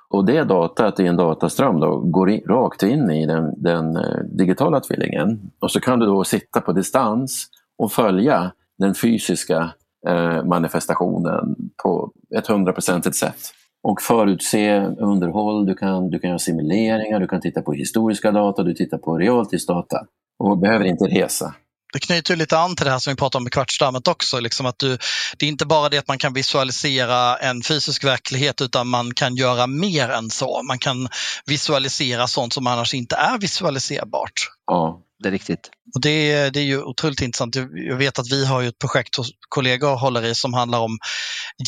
[0.10, 4.20] Och det datat i en dataström då går in, rakt in i den, den eh,
[4.38, 5.52] digitala tvillingen.
[5.60, 7.48] Och så kan du då sitta på distans
[7.78, 9.74] och följa den fysiska
[10.08, 13.40] eh, manifestationen på ett hundraprocentigt sätt.
[13.84, 18.64] Och förutse underhåll, du kan, du kan göra simuleringar, du kan titta på historiska data,
[18.64, 20.06] du tittar på realtidsdata
[20.40, 21.54] och behöver inte resa
[21.92, 24.40] det knyter lite an till det här som vi pratade om med kvartsdammet också.
[24.40, 24.98] Liksom att du,
[25.38, 29.36] det är inte bara det att man kan visualisera en fysisk verklighet utan man kan
[29.36, 30.64] göra mer än så.
[30.64, 31.10] Man kan
[31.46, 34.34] visualisera sånt som annars inte är visualiserbart.
[34.68, 35.70] Ja, det är riktigt.
[35.96, 37.56] Och det, det är ju otroligt intressant.
[37.90, 40.98] Jag vet att vi har ju ett projekt hos kollegor håller i som handlar om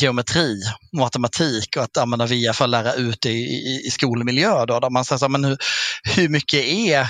[0.00, 0.60] geometri,
[0.96, 4.66] matematik och att använda VIA för att lära ut det i, i, i skolmiljö.
[4.66, 5.58] Då, där man säger så här, men hur,
[6.16, 7.08] hur mycket är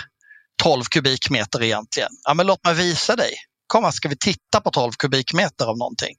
[0.63, 2.11] 12 kubikmeter egentligen?
[2.25, 3.33] Ja, men låt mig visa dig.
[3.67, 6.15] Kom, ska vi titta på 12 kubikmeter av någonting?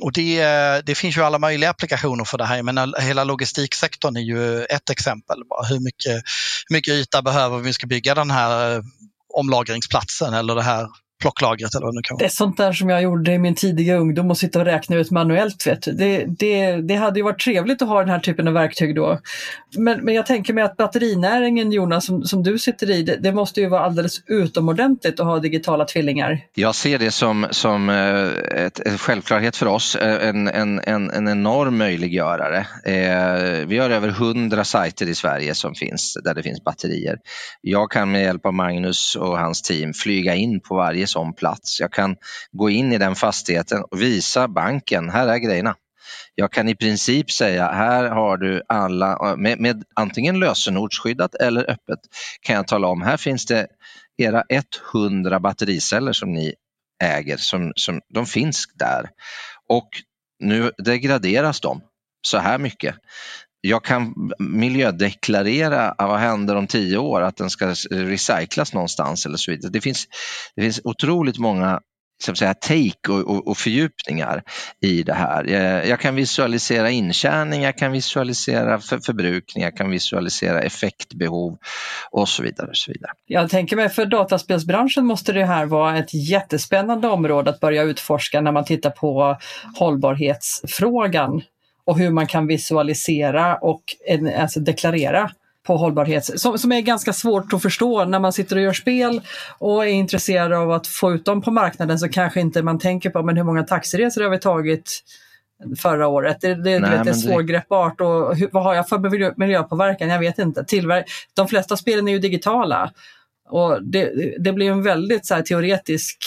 [0.00, 0.42] Och det,
[0.86, 4.90] det, finns ju alla möjliga applikationer för det här, men hela logistiksektorn är ju ett
[4.90, 5.38] exempel.
[5.68, 6.22] Hur, mycket,
[6.68, 8.82] hur mycket yta behöver vi om vi ska bygga den här eh,
[9.34, 10.88] omlagringsplatsen eller det här
[11.20, 12.18] plocklagret eller vad det kan vara.
[12.18, 14.96] Det är sånt där som jag gjorde i min tidiga ungdom och sitta och räkna
[14.96, 15.66] ut manuellt.
[15.66, 15.92] Vet du.
[15.92, 19.20] Det, det, det hade ju varit trevligt att ha den här typen av verktyg då.
[19.76, 23.32] Men, men jag tänker mig att batterinäringen Jonas, som, som du sitter i, det, det,
[23.32, 26.40] måste ju vara alldeles utomordentligt att ha digitala tvillingar.
[26.54, 31.10] Jag ser det som, som eh, ett, ett självklarhet för oss, eh, en, en, en,
[31.10, 32.58] en enorm möjliggörare.
[32.84, 37.18] Eh, vi har över hundra sajter i Sverige som finns där det finns batterier.
[37.60, 41.80] Jag kan med hjälp av Magnus och hans team flyga in på varje sån plats.
[41.80, 42.16] Jag kan
[42.52, 45.74] gå in i den fastigheten och visa banken, här är grejerna.
[46.34, 51.98] Jag kan i princip säga, här har du alla, med, med antingen lösenordsskyddat eller öppet,
[52.40, 53.66] kan jag tala om, här finns det
[54.16, 54.44] era
[54.92, 56.54] 100 battericeller som ni
[57.04, 59.10] äger, som, som, de finns där.
[59.68, 59.88] Och
[60.38, 61.80] nu degraderas de
[62.26, 62.94] så här mycket
[63.60, 69.50] jag kan miljödeklarera vad händer om tio år, att den ska recyclas någonstans eller så
[69.50, 69.72] vidare.
[69.72, 70.06] Det finns,
[70.56, 71.80] det finns otroligt många
[72.24, 74.42] så att säga, take och, och, och fördjupningar
[74.80, 75.44] i det här.
[75.44, 81.58] Eh, jag, kan visualisera intjäning, jag kan visualisera för, förbrukning, jag kan visualisera effektbehov
[82.10, 82.68] och så vidare.
[82.68, 83.12] Och så vidare.
[83.26, 88.40] Jag tänker mig för dataspelsbranschen måste det här vara ett jättespännande område att börja utforska
[88.40, 89.38] när man tittar på
[89.78, 91.42] hållbarhetsfrågan
[91.88, 93.82] och hur man kan visualisera och
[94.38, 95.30] alltså deklarera
[95.66, 99.20] på hållbarhet som, som är ganska svårt att förstå när man sitter och gör spel
[99.58, 103.10] och är intresserad av att få ut dem på marknaden så kanske inte man tänker
[103.10, 105.00] på men hur många taxiresor har vi tagit
[105.78, 106.40] förra året.
[106.40, 110.08] Det, det, Nej, vet, det är svårgreppbart och hur, vad har jag för miljöpåverkan?
[110.08, 110.64] Jag vet inte.
[110.64, 112.92] Tillver de flesta spelen är ju digitala
[113.48, 116.18] och det, det blir en väldigt så här, teoretisk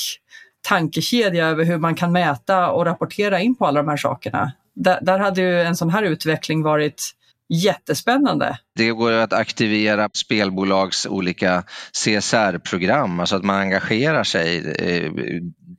[0.62, 5.00] tankekedja över hur man kan mäta och rapportera in på alla de här sakerna där,
[5.02, 7.12] där hade ju en sån här utveckling varit
[7.54, 8.58] jättespännande.
[8.76, 15.12] Det går att aktivera spelbolags olika CSR-program, alltså att man engagerar sig eh,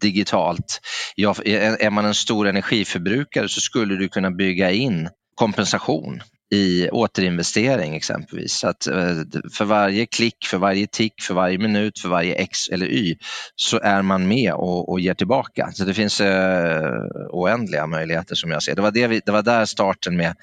[0.01, 0.81] digitalt.
[1.15, 6.23] Ja, är man en stor energiförbrukare så skulle du kunna bygga in kompensation
[6.53, 8.53] i återinvestering exempelvis.
[8.53, 9.17] Så att eh,
[9.53, 13.17] för varje klick, för varje tick, för varje minut, för varje X eller Y
[13.57, 15.71] så är man med och, och ger tillbaka.
[15.73, 16.93] Så det finns eh,
[17.31, 18.75] oändliga möjligheter som jag ser.
[18.75, 20.35] Det var, det, vi, det var där starten med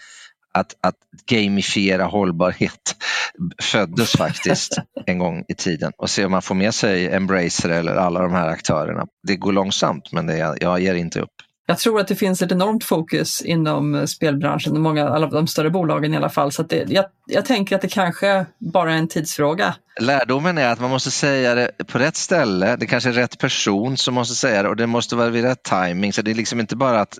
[0.53, 0.95] att, att
[1.29, 2.95] gamifiera hållbarhet
[3.61, 7.95] föddes faktiskt en gång i tiden och se om man får med sig Embracer eller
[7.95, 9.05] alla de här aktörerna.
[9.27, 11.33] Det går långsamt men det, jag ger inte upp.
[11.69, 16.13] Jag tror att det finns ett enormt fokus inom spelbranschen, många, alla de större bolagen
[16.13, 16.51] i alla fall.
[16.51, 19.75] Så det, jag, jag tänker att det kanske bara är en tidsfråga.
[20.01, 23.97] Lärdomen är att man måste säga det på rätt ställe, det kanske är rätt person
[23.97, 26.13] som måste säga det och det måste vara vid rätt timing.
[26.13, 27.17] Så det är liksom inte bara att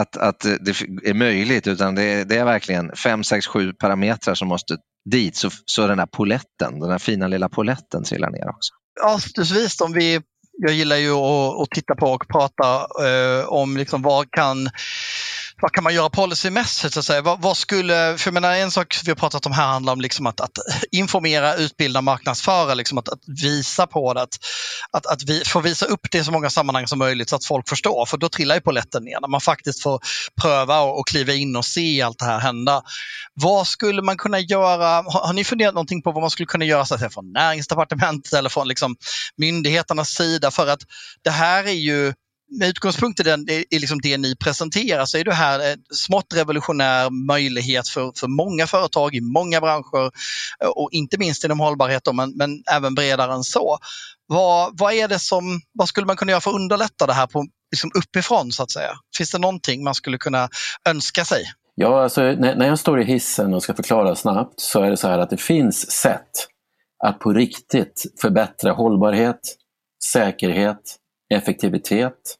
[0.00, 0.70] att, att det
[1.04, 4.76] är möjligt utan det är, det är verkligen fem, sex, sju parametrar som måste
[5.10, 8.72] dit så, så den här poletten, den här fina lilla poletten trillar ner också.
[9.04, 10.20] Avslutningsvis, om vi,
[10.58, 14.68] jag gillar ju att, att titta på och prata eh, om liksom vad kan
[15.60, 16.94] vad kan man göra policymässigt?
[16.94, 17.22] Så att säga?
[17.22, 20.00] Vad, vad, skulle, för jag menar, en sak vi har pratat om här handlar om
[20.00, 20.58] liksom att, att
[20.90, 24.22] informera, utbilda, marknadsföra, liksom att, att visa på det.
[24.22, 24.38] Att,
[24.90, 27.44] att, att vi får visa upp det i så många sammanhang som möjligt så att
[27.44, 29.20] folk förstår, för då trillar ju polletten ner.
[29.20, 30.00] När man faktiskt får
[30.42, 32.82] pröva och, och kliva in och se allt det här hända.
[33.34, 34.88] Vad skulle man kunna göra?
[34.88, 37.32] Har, har ni funderat någonting på vad man skulle kunna göra så att säga, från
[37.32, 38.96] näringsdepartementet eller från liksom,
[39.36, 40.50] myndigheternas sida?
[40.50, 40.80] För att
[41.24, 42.12] det här är ju
[42.50, 46.34] med utgångspunkt i, den, i liksom det ni presenterar så är det här en smått
[46.34, 50.10] revolutionär möjlighet för, för många företag i många branscher
[50.64, 53.78] eh, och inte minst inom hållbarhet då, men, men även bredare än så.
[54.26, 57.26] Vad, vad, är det som, vad skulle man kunna göra för att underlätta det här
[57.26, 58.90] på, liksom uppifrån så att säga?
[59.16, 60.48] Finns det någonting man skulle kunna
[60.88, 61.44] önska sig?
[61.74, 64.96] Ja, alltså, när, när jag står i hissen och ska förklara snabbt så är det
[64.96, 66.30] så här att det finns sätt
[67.04, 69.40] att på riktigt förbättra hållbarhet,
[70.12, 70.96] säkerhet,
[71.34, 72.36] effektivitet,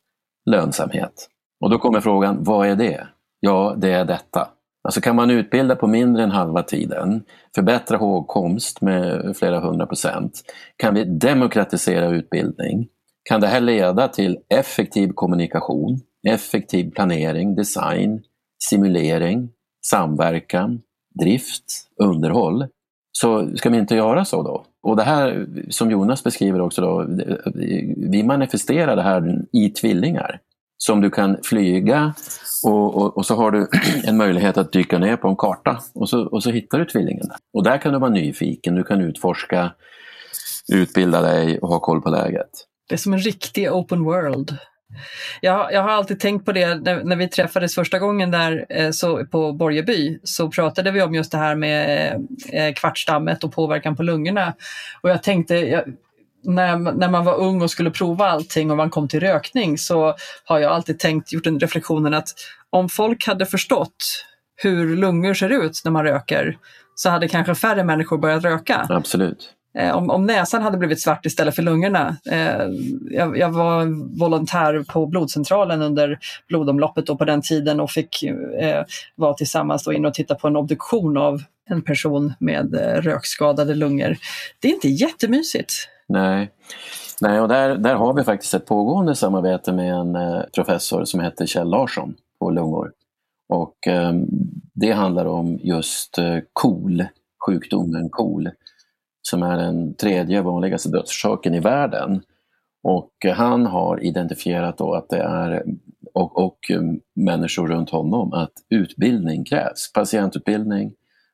[0.50, 1.28] lönsamhet.
[1.64, 3.08] Och då kommer frågan, vad är det?
[3.40, 4.48] Ja, det är detta.
[4.84, 7.22] Alltså kan man utbilda på mindre än halva tiden,
[7.54, 10.42] förbättra hågkomst med flera hundra procent,
[10.76, 12.88] kan vi demokratisera utbildning,
[13.28, 18.22] kan det här leda till effektiv kommunikation, effektiv planering, design,
[18.70, 19.48] simulering,
[19.86, 20.80] samverkan,
[21.20, 21.64] drift,
[22.02, 22.66] underhåll,
[23.12, 24.64] så ska vi inte göra så då?
[24.82, 27.06] Och det här som Jonas beskriver också, då,
[27.96, 30.40] vi manifesterar det här i tvillingar
[30.76, 32.14] som du kan flyga
[32.64, 33.68] och, och, och, så har du
[34.04, 37.26] en möjlighet att dyka ner på en karta och så, och så hittar du tvillingen.
[37.52, 39.72] Och där kan du vara nyfiken, du kan utforska,
[40.72, 42.50] utbilda dig och ha koll på läget.
[42.88, 44.58] Det är som en riktig open world.
[45.40, 48.90] Jag, jag har alltid tänkt på det när, när vi träffades första gången där eh,
[48.90, 52.14] så, på Borgeby så pratade vi om just det här med
[52.52, 54.54] eh, kvartsdammet och påverkan på lungorna.
[55.00, 55.84] Och jag tänkte, jag,
[56.44, 60.14] när, när man var ung och skulle prova allting och man kom till rökning så
[60.44, 62.28] har jag alltid tänkt, gjort den reflektionen att
[62.70, 64.24] om folk hade förstått
[64.56, 66.58] hur lungor ser ut när man röker
[66.94, 68.86] så hade kanske färre människor börjat röka.
[68.90, 69.54] Absolut.
[69.74, 72.16] Eh, om, om, näsan hade blivit svart istället för lungorna.
[72.30, 72.66] Eh,
[73.10, 73.86] jag, jag, var
[74.18, 78.22] volontär på blodcentralen under blodomloppet på den tiden och fick
[78.60, 83.02] eh, vara tillsammans och in och titta på en obduktion av en person med eh,
[83.02, 84.16] rökskadade lungor.
[84.60, 85.72] Det är inte jättemysigt.
[86.08, 86.50] Nej,
[87.20, 91.20] Nej och där, där har vi faktiskt ett pågående samarbete med en eh, professor som
[91.20, 92.92] heter Kjell Larsson på lungor.
[93.48, 94.12] Och eh,
[94.74, 97.04] det handlar om just eh, KOL,
[97.46, 98.50] sjukdomen KOL,
[99.30, 102.22] som är den tredje vanligaste dödsorsaken i världen.
[102.82, 105.64] Och han har identifierat då att det är,
[106.14, 106.58] och, och
[107.16, 109.92] människor runt honom, att utbildning krävs.
[109.92, 110.92] Patientutbildning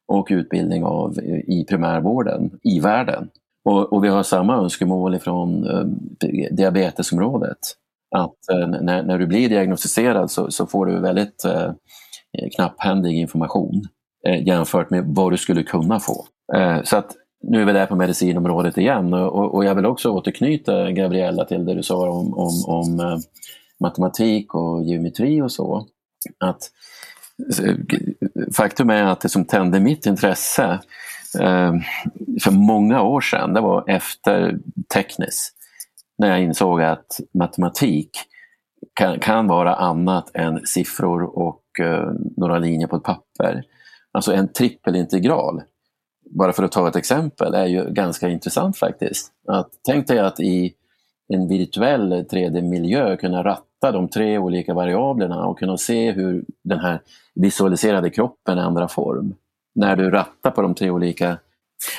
[0.08, 3.28] och utbildning av, i primärvården i världen.
[3.64, 5.84] Och, och vi har samma önskemål från eh,
[6.50, 7.58] diabetesområdet.
[8.16, 11.72] Att eh, när, när, du blir diagnostiserad så, så får du väldigt eh,
[12.56, 13.82] knapphändig information
[14.26, 16.26] eh, jämfört med vad du skulle kunna få.
[16.54, 17.16] Eh, så att
[17.48, 21.64] nu är vi där på medicinområdet igen och, och jag vill också återknyta Gabriella till
[21.64, 23.18] det du sa om, om, om eh,
[23.80, 25.86] matematik och geometri och så.
[26.40, 26.70] Att
[27.62, 27.74] eh,
[28.56, 30.80] faktum är att det som tände mitt intresse
[31.40, 31.74] eh,
[32.42, 34.58] för många år sedan, det var efter
[34.94, 35.52] Teknis,
[36.18, 38.10] när jag insåg att matematik
[38.94, 43.64] kan, kan vara annat än siffror och eh, några linjer på ett papper.
[44.12, 45.62] Alltså en trippelintegral,
[46.30, 49.32] bara för att ta ett exempel, är ju ganska intressant faktiskt.
[49.48, 50.74] Att, tänk dig att i
[51.28, 57.00] en virtuell 3D-miljö kunna ratta de tre olika variablerna och kunna se hur den här
[57.34, 59.34] visualiserade kroppen ändrar form.
[59.74, 61.38] När du rattar på de tre olika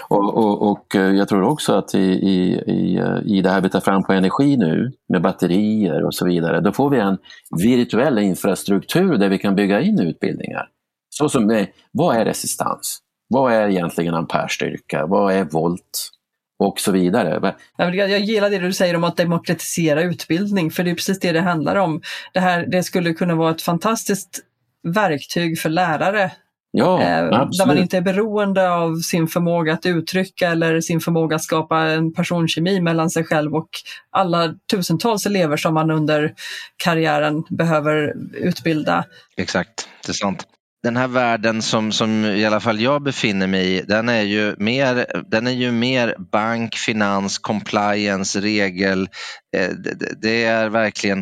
[0.08, 3.62] och, och, och, eh, jag tror också att i, i, i, eh, i det här
[3.62, 7.18] vi tar fram på energi nu med batterier och så vidare, då får vi en
[7.64, 10.70] virtuell infrastruktur där vi kan bygga in utbildningar.
[11.10, 13.02] Så som, eh, vad är resistans?
[13.28, 15.06] Vad är egentligen amperestyrka?
[15.06, 16.12] Vad är volt?
[16.60, 17.56] och så vidare.
[17.78, 21.42] Jag gillar det du säger om att demokratisera utbildning, för det är precis det det
[21.42, 22.02] handlar om.
[22.34, 24.40] Det, här, det skulle kunna vara ett fantastiskt
[24.84, 26.32] verktyg för lärare
[26.78, 31.36] Ja, eh, där man inte är beroende av sin förmåga att uttrycka eller sin förmåga
[31.36, 33.70] att skapa en personkemi mellan sig själv och
[34.10, 36.34] alla tusentals elever som man under
[36.78, 39.06] karriären behöver utbilda.
[39.38, 40.48] Exakt, det är sant
[40.86, 44.56] den här världen som, som i alla fall jag befinner mig i, den är ju
[44.58, 49.10] mer, den är ju mer bank, finans, compliance, regel.
[49.56, 51.20] Eh, det, det är verkligen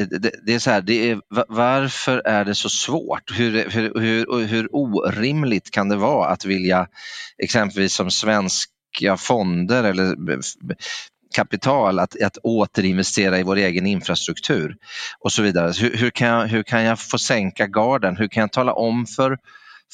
[0.00, 3.38] eh, det, det, är så här, det är, varför är det så svårt?
[3.38, 6.86] Hur, hur, hur, hur orimligt kan det vara att vilja
[7.42, 10.38] exempelvis som svenska fonder eller eh,
[11.38, 14.76] kapital att, att återinvestera i vår egen infrastruktur
[15.20, 15.72] och så vidare.
[15.80, 18.16] Hur, hur, kan jag, hur kan jag få sänka garden?
[18.16, 19.38] Hur kan jag tala om för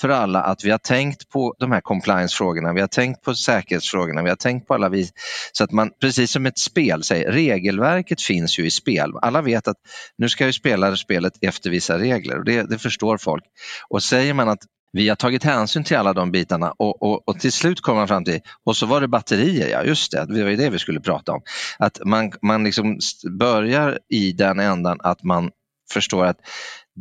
[0.00, 4.22] för alla att vi har tänkt på de här compliance-frågorna, vi har tänkt på säkerhetsfrågorna,
[4.22, 5.12] vi har tänkt på alla vis.
[5.52, 9.12] Så att man, precis som ett spel säger, regelverket finns ju i spel.
[9.22, 9.76] Alla vet att
[10.18, 13.44] nu ska ju spela spelet efter vissa regler och det, det förstår folk.
[13.88, 14.62] Och säger man att
[14.94, 18.08] vi har tagit hänsyn till alla de bitarna och, och, och, till slut kom man
[18.08, 20.78] fram till, och så var det batterier, ja just det, det var ju det vi
[20.78, 21.42] skulle prata om.
[21.78, 22.98] Att man, man liksom
[23.38, 25.50] börjar i den ändan att man
[25.92, 26.38] förstår att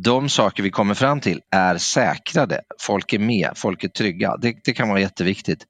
[0.04, 2.60] de saker vi kommer fram till är säkrade.
[2.80, 4.36] Folk är med, folk är trygga.
[4.36, 5.64] Det, det kan vara jätteviktigt.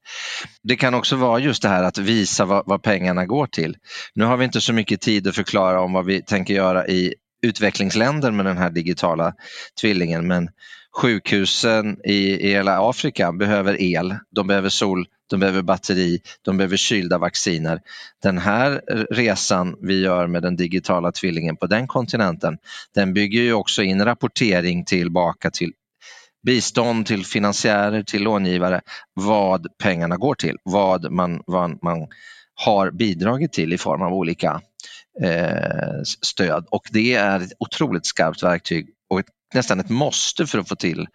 [0.62, 3.76] Det kan också vara just det här att visa vad, vad, pengarna går till.
[4.14, 7.14] Nu har vi inte så mycket tid att förklara om vad vi tänker göra i
[7.42, 9.34] utvecklingsländer med den här digitala
[9.80, 10.48] tvillingen men
[10.94, 16.76] sjukhusen i, i hela Afrika behöver el, de behöver sol, de behöver batteri, de behöver
[16.76, 17.80] kylda vacciner.
[18.22, 18.80] Den här
[19.10, 22.58] resan vi gör med den digitala tvillingen på den kontinenten,
[22.94, 25.72] den bygger ju också in rapportering tillbaka till
[26.46, 28.80] bistånd, till finansiärer, till långivare,
[29.14, 32.08] vad pengarna går till, vad man, vad man
[32.54, 34.60] har bidragit till i form av olika
[35.22, 40.58] eh, stöd och det är ett otroligt skarpt verktyg och ett, nästan ett måste för
[40.58, 41.06] att få till,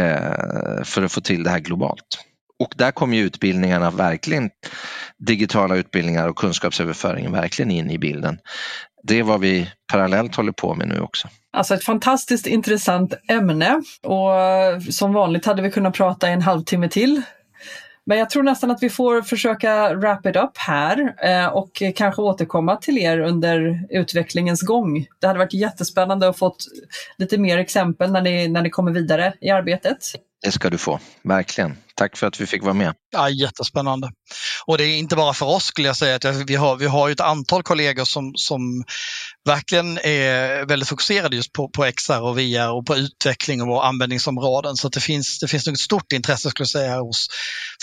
[0.00, 2.24] eh, för att få till det här globalt.
[2.58, 4.50] Och där kommer ju utbildningarna verkligen,
[5.18, 8.38] digitala utbildningar och kunskapsöverföringen verkligen in i bilden.
[9.02, 11.28] Det är vad vi parallellt håller på med nu också.
[11.52, 16.42] Alltså ett fantastiskt intressant ämne och eh, som vanligt hade vi kunnat prata i en
[16.42, 17.22] halvtimme till
[18.08, 22.22] men jag tror nästan att vi får försöka wrap it up här eh, och kanske
[22.22, 25.06] återkomma till er under utvecklingens gång.
[25.18, 26.56] Det hade varit jättespännande att få
[27.18, 29.98] lite mer exempel när ni, när ni kommer vidare i arbetet.
[30.42, 31.76] Det ska du få, verkligen.
[31.94, 32.94] Tack för att vi fick vara med.
[33.10, 34.10] Ja, jättespännande.
[34.66, 37.10] Och det är inte bara för oss skulle jag säga, att vi har, vi har
[37.10, 38.84] ett antal kollegor som, som
[39.48, 44.76] verkligen är väldigt fokuserade just på, på XR och VR och på utveckling och användningsområden.
[44.76, 47.26] Så det finns, det finns ett stort intresse skulle jag säga hos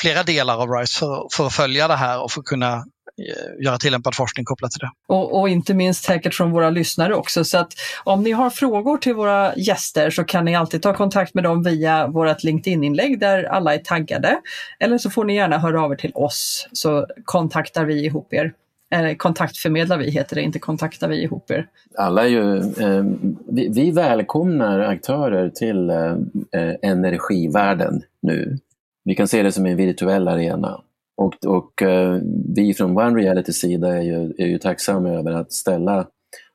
[0.02, 3.64] flera delar av RISE för, för att följa det här och för att kunna eh,
[3.66, 4.92] göra tillämpad forskning kopplat till det.
[5.08, 7.44] Och, och, inte minst säkert från våra lyssnare också.
[7.44, 11.34] Så att om ni har frågor till våra gäster så kan ni alltid ta kontakt
[11.34, 14.40] med dem via vårt LinkedIn-inlägg där alla är taggade.
[14.80, 18.52] Eller så får ni gärna höra av er till oss så kontaktar vi ihop er.
[18.96, 21.68] Eller kontaktförmedlar vi heter det, inte kontaktar vi ihop er.
[21.98, 23.06] Alla är ju, eh,
[23.48, 26.12] vi, vi, välkomnar aktörer till eh,
[26.52, 28.58] eh energivärlden nu.
[29.04, 30.82] Vi kan se det som en virtuell arena.
[31.18, 32.20] Och, och eh,
[32.56, 36.08] vi från One Realitys sida är ju, är ju tacksamma över att Stella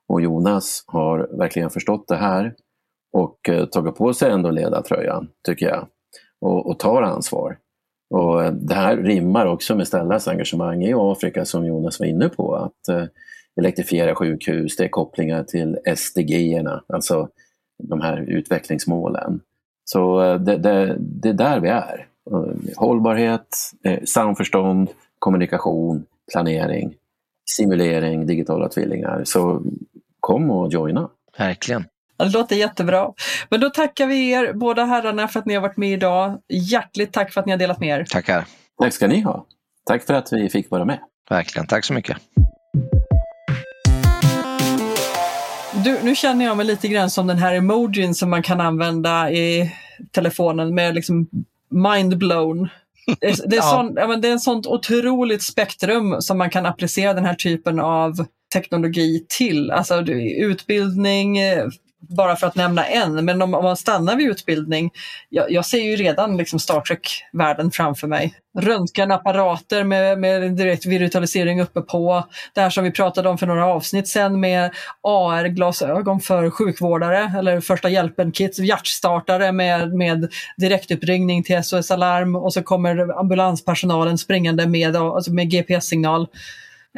[0.08, 2.54] och Jonas har verkligen förstått det här
[3.12, 5.86] och eh, tagit på sig ändå ledartröjan, tycker jag,
[6.40, 7.58] och, och tar ansvar.
[8.10, 12.28] Och eh, det här rimmar också med Stellas engagemang i Afrika som Jonas var inne
[12.28, 13.04] på, att eh,
[13.60, 17.28] elektrifiera sjukhus, det är kopplingar till SDG-erna, alltså
[17.82, 19.40] de här utvecklingsmålen.
[19.84, 22.06] Så eh, det, det, det är där vi är.
[22.76, 23.56] Hållbarhet,
[24.04, 24.88] samförstånd,
[25.18, 26.94] kommunikation, planering,
[27.56, 29.22] simulering, digitala tvillingar.
[29.24, 29.62] Så
[30.20, 31.10] kom och joina.
[31.38, 31.84] Verkligen.
[32.24, 33.12] Det låter jättebra.
[33.48, 36.38] Men då tackar vi er båda herrarna för att ni har varit med idag.
[36.48, 38.04] Hjärtligt tack för att ni har delat med er.
[38.04, 38.44] Tackar.
[38.82, 39.46] Tack ska ni ha.
[39.86, 40.98] Tack för att vi fick vara med.
[41.30, 41.66] Verkligen.
[41.66, 42.16] Tack så mycket.
[45.84, 49.30] Du, nu känner jag mig lite grann som den här emojin som man kan använda
[49.30, 49.72] i
[50.10, 51.28] telefonen med liksom
[51.70, 52.68] mind blown.
[53.20, 56.66] Det är, det, är sån, ja, det är ett sånt otroligt spektrum som man kan
[56.66, 59.70] applicera den här typen av teknologi till.
[59.70, 60.00] Alltså
[60.38, 61.38] utbildning,
[62.00, 64.90] bara för att nämna en, men om, om man stannar vid utbildning,
[65.28, 68.34] jag, jag ser ju redan liksom Star Trek-världen framför mig.
[68.58, 72.24] Röntgenapparater med, med direkt virtualisering uppe på.
[72.54, 74.70] Det här som vi pratade om för några avsnitt sedan med
[75.02, 82.62] AR-glasögon för sjukvårdare eller första hjälpen-kits, hjärtstartare med, med direktuppringning till SOS Alarm och så
[82.62, 86.28] kommer ambulanspersonalen springande med, alltså med GPS-signal.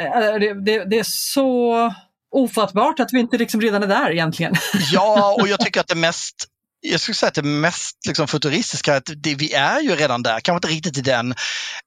[0.00, 1.92] Eh, det, det, det är så
[2.32, 4.54] ofattbart att vi inte liksom redan är där egentligen.
[4.92, 6.48] Ja, och jag tycker att det mest
[6.84, 10.40] jag skulle säga att det mest liksom futuristiska, att det, vi är ju redan där,
[10.40, 11.34] kanske inte riktigt i den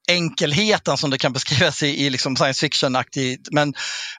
[0.08, 3.74] enkelheten som det kan beskrivas i, i liksom science fiction-aktigt, men,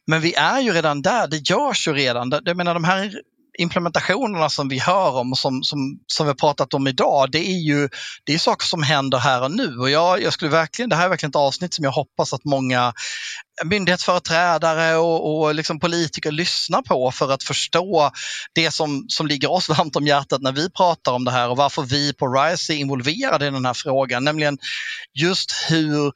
[0.07, 2.41] men vi är ju redan där, det görs ju redan.
[2.45, 3.21] Jag menar de här
[3.58, 7.47] implementationerna som vi hör om och som, som, som vi har pratat om idag, det
[7.47, 7.89] är ju
[8.24, 9.78] det är saker som händer här och nu.
[9.78, 12.45] Och jag, jag skulle verkligen, det här är verkligen ett avsnitt som jag hoppas att
[12.45, 12.93] många
[13.66, 18.12] myndighetsföreträdare och, och liksom politiker lyssnar på för att förstå
[18.53, 21.58] det som, som ligger oss varmt om hjärtat när vi pratar om det här och
[21.58, 24.58] varför vi på RISE är involverade i den här frågan, nämligen
[25.14, 26.12] just hur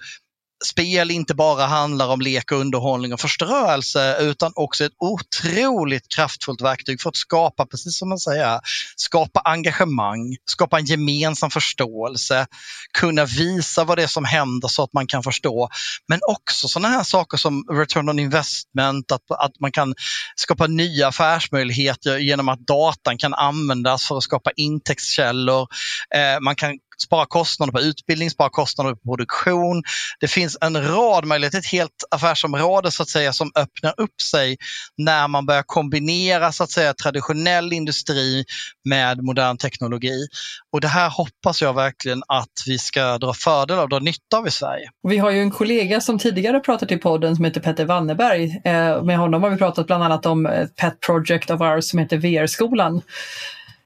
[0.66, 6.62] spel inte bara handlar om lek och underhållning och förstörelse utan också ett otroligt kraftfullt
[6.62, 8.60] verktyg för att skapa, precis som man säger,
[8.96, 12.48] skapa engagemang, skapa en gemensam förståelse,
[12.94, 15.70] kunna visa vad det är som händer så att man kan förstå.
[16.08, 19.94] Men också sådana här saker som return on investment, att, att man kan
[20.36, 25.68] skapa nya affärsmöjligheter genom att datan kan användas för att skapa intäktskällor.
[26.16, 29.84] Eh, man kan spara kostnader på utbildning, spara kostnader på produktion.
[30.20, 34.58] Det finns en rad möjligheter, ett helt affärsområde så att säga som öppnar upp sig
[34.98, 38.46] när man börjar kombinera så att säga traditionell industri
[38.90, 40.28] med modern teknologi.
[40.72, 44.48] Och det här hoppas jag verkligen att vi ska dra fördel av, dra nytta av
[44.48, 44.90] i Sverige.
[45.08, 48.62] Vi har ju en kollega som tidigare pratat i podden som heter Petter Wanneberg.
[48.66, 52.00] Eh, med honom har vi pratat bland annat om ett pet project of ours som
[52.00, 53.02] heter VR-skolan.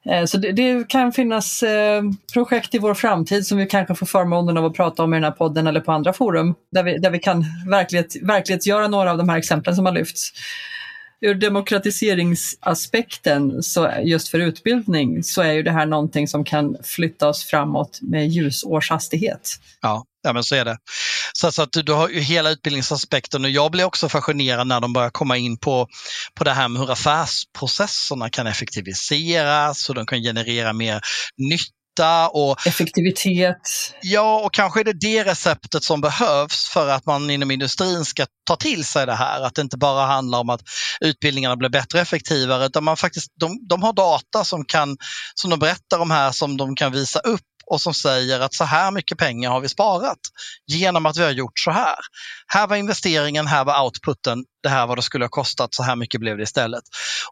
[0.10, 2.04] Eh, så det, det, kan finnas eh,
[2.34, 5.24] projekt i vår framtid som vi kanske får förmånen av att prata om i den
[5.24, 9.18] här podden eller på andra forum där vi, där vi kan verklighet, verklighetsgöra några av
[9.18, 10.32] de här exemplen som har lyfts.
[11.22, 17.30] Ur demokratiseringsaspekten, så just för utbildning, så är ju det här någonting som kan flytta
[17.30, 19.50] oss framåt med ljusårshastighet.
[19.82, 20.78] Ja, Ja, men så är det.
[21.34, 24.82] Så, så att du, du, har ju hela utbildningsaspekten och jag blir också fascinerad när
[24.82, 25.88] de börjar komma in på,
[26.36, 31.02] på det här med hur affärsprocesserna kan effektiviseras, och de kan generera mer
[31.38, 33.56] nytta och effektivitet.
[34.02, 38.26] Ja, och kanske är det det receptet som behövs för att man inom industrin ska
[38.48, 39.42] ta till sig det här.
[39.42, 40.62] Att det inte bara handlar om att
[41.02, 44.98] utbildningarna blir bättre och effektivare utan man faktiskt, de, de har data som, kan,
[45.36, 48.64] som de berättar om här som de kan visa upp och som säger att så
[48.64, 50.20] här mycket pengar har vi sparat
[50.68, 51.96] genom att vi har gjort så här.
[52.48, 55.96] Här var investeringen, här var outputen, det här vad det skulle ha kostat, så här
[55.96, 56.84] mycket blev det istället.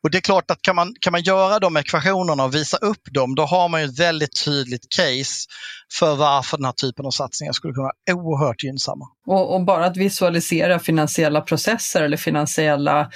[0.01, 3.01] Och det är klart att kan man, kan man göra de ekvationerna och visa upp
[3.11, 5.47] dem, då har man ett väldigt tydligt case
[5.93, 9.05] för varför den här typen av satsningar skulle kunna vara oerhört gynnsamma.
[9.25, 13.11] Och, och bara att visualisera finansiella processer eller finansiella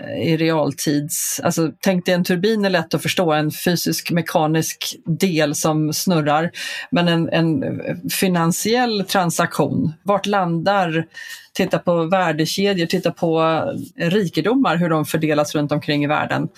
[0.00, 1.40] eh, i realtids...
[1.44, 6.50] Alltså, tänk dig en turbin är lätt att förstå, en fysisk mekanisk del som snurrar.
[6.90, 11.06] Men en, en eh, finansiell transaktion, vart landar
[11.52, 13.62] titta på värdekedjor, titta på
[13.96, 16.48] rikedomar, hur de fördelas runt omkring i världen.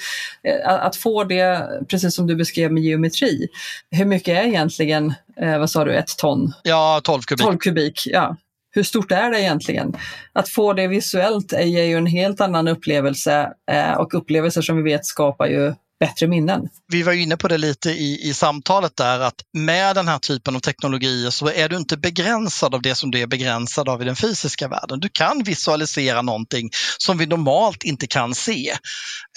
[0.66, 3.48] Att få det, precis som du beskrev med geometri,
[3.90, 6.52] hur mycket är egentligen, eh, vad sa du, ett ton?
[6.62, 7.46] Ja, 12 kubik.
[7.46, 8.36] 12 kubik, ja
[8.70, 9.96] hur stort är det egentligen?
[10.32, 14.82] Att få det visuellt ger ju en helt annan upplevelse eh, och upplevelser som vi
[14.82, 16.68] vet skapar ju bättre minnen.
[16.92, 20.56] Vi var inne på det lite i, i samtalet där att med den här typen
[20.56, 24.04] av teknologier så är du inte begränsad av det som du är begränsad av i
[24.04, 25.00] den fysiska världen.
[25.00, 28.76] Du kan visualisera någonting som vi normalt inte kan se.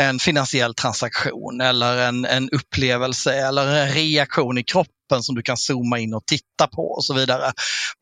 [0.02, 5.42] En finansiell transaktion eller en, en upplevelse eller en reaktion i kroppen kroppen som du
[5.42, 7.52] kan zooma in och titta på och så vidare.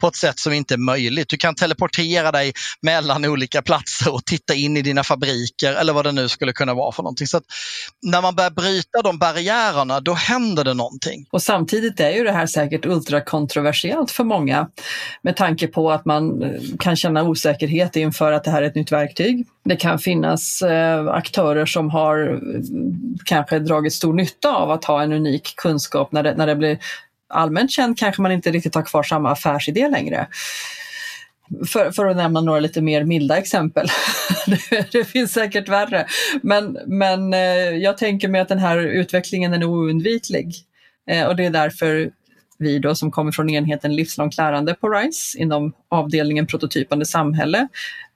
[0.01, 1.29] På ett sätt som inte är möjligt.
[1.29, 6.05] Du kan teleportera dig mellan olika platser och titta in i dina fabriker eller vad
[6.05, 7.27] det nu skulle kunna vara för någonting.
[7.27, 7.41] Så
[8.01, 11.25] när man börjar bryta de barriärerna, då händer det någonting.
[11.31, 14.67] Och samtidigt är ju det här säkert ultrakontroversiellt för många
[15.21, 16.49] med tanke på att man eh,
[16.79, 19.47] kan känna osäkerhet inför att det här är ett nytt verktyg.
[19.65, 22.39] Det kan finnas eh, aktörer som har eh,
[23.25, 26.79] kanske dragit stor nytta av att ha en unik kunskap när det, när det blir
[27.31, 30.27] allmänt känd kanske man inte riktigt har kvar samma affärsidé längre.
[31.67, 33.87] För, för, att nämna några lite mer milda exempel.
[34.45, 36.05] det, det, finns säkert värre.
[36.41, 37.39] Men, men eh,
[37.77, 40.55] jag tänker mig att den här utvecklingen är oundviklig.
[41.09, 42.11] Eh, och det är därför
[42.57, 47.67] vi då som kommer från enheten livslångt lärande på RISE inom avdelningen prototypande samhälle.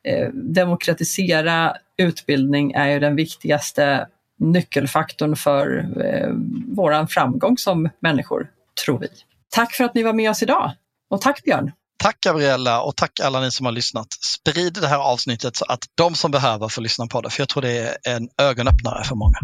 [0.04, 4.08] Eh, demokratisera utbildning är ju den viktigaste
[4.38, 6.30] nyckelfaktorn för eh,
[6.68, 8.48] våran framgång som människor
[8.86, 9.08] tror vi.
[9.50, 10.72] Tack för att ni var med oss idag
[11.10, 11.72] och tack Björn!
[11.98, 14.08] Tack Gabriella och tack alla ni som har lyssnat.
[14.12, 17.50] Sprid det här avsnittet så att de som behöver får lyssna på det, för jag
[17.50, 19.38] tror det är en ögonöppnare för många.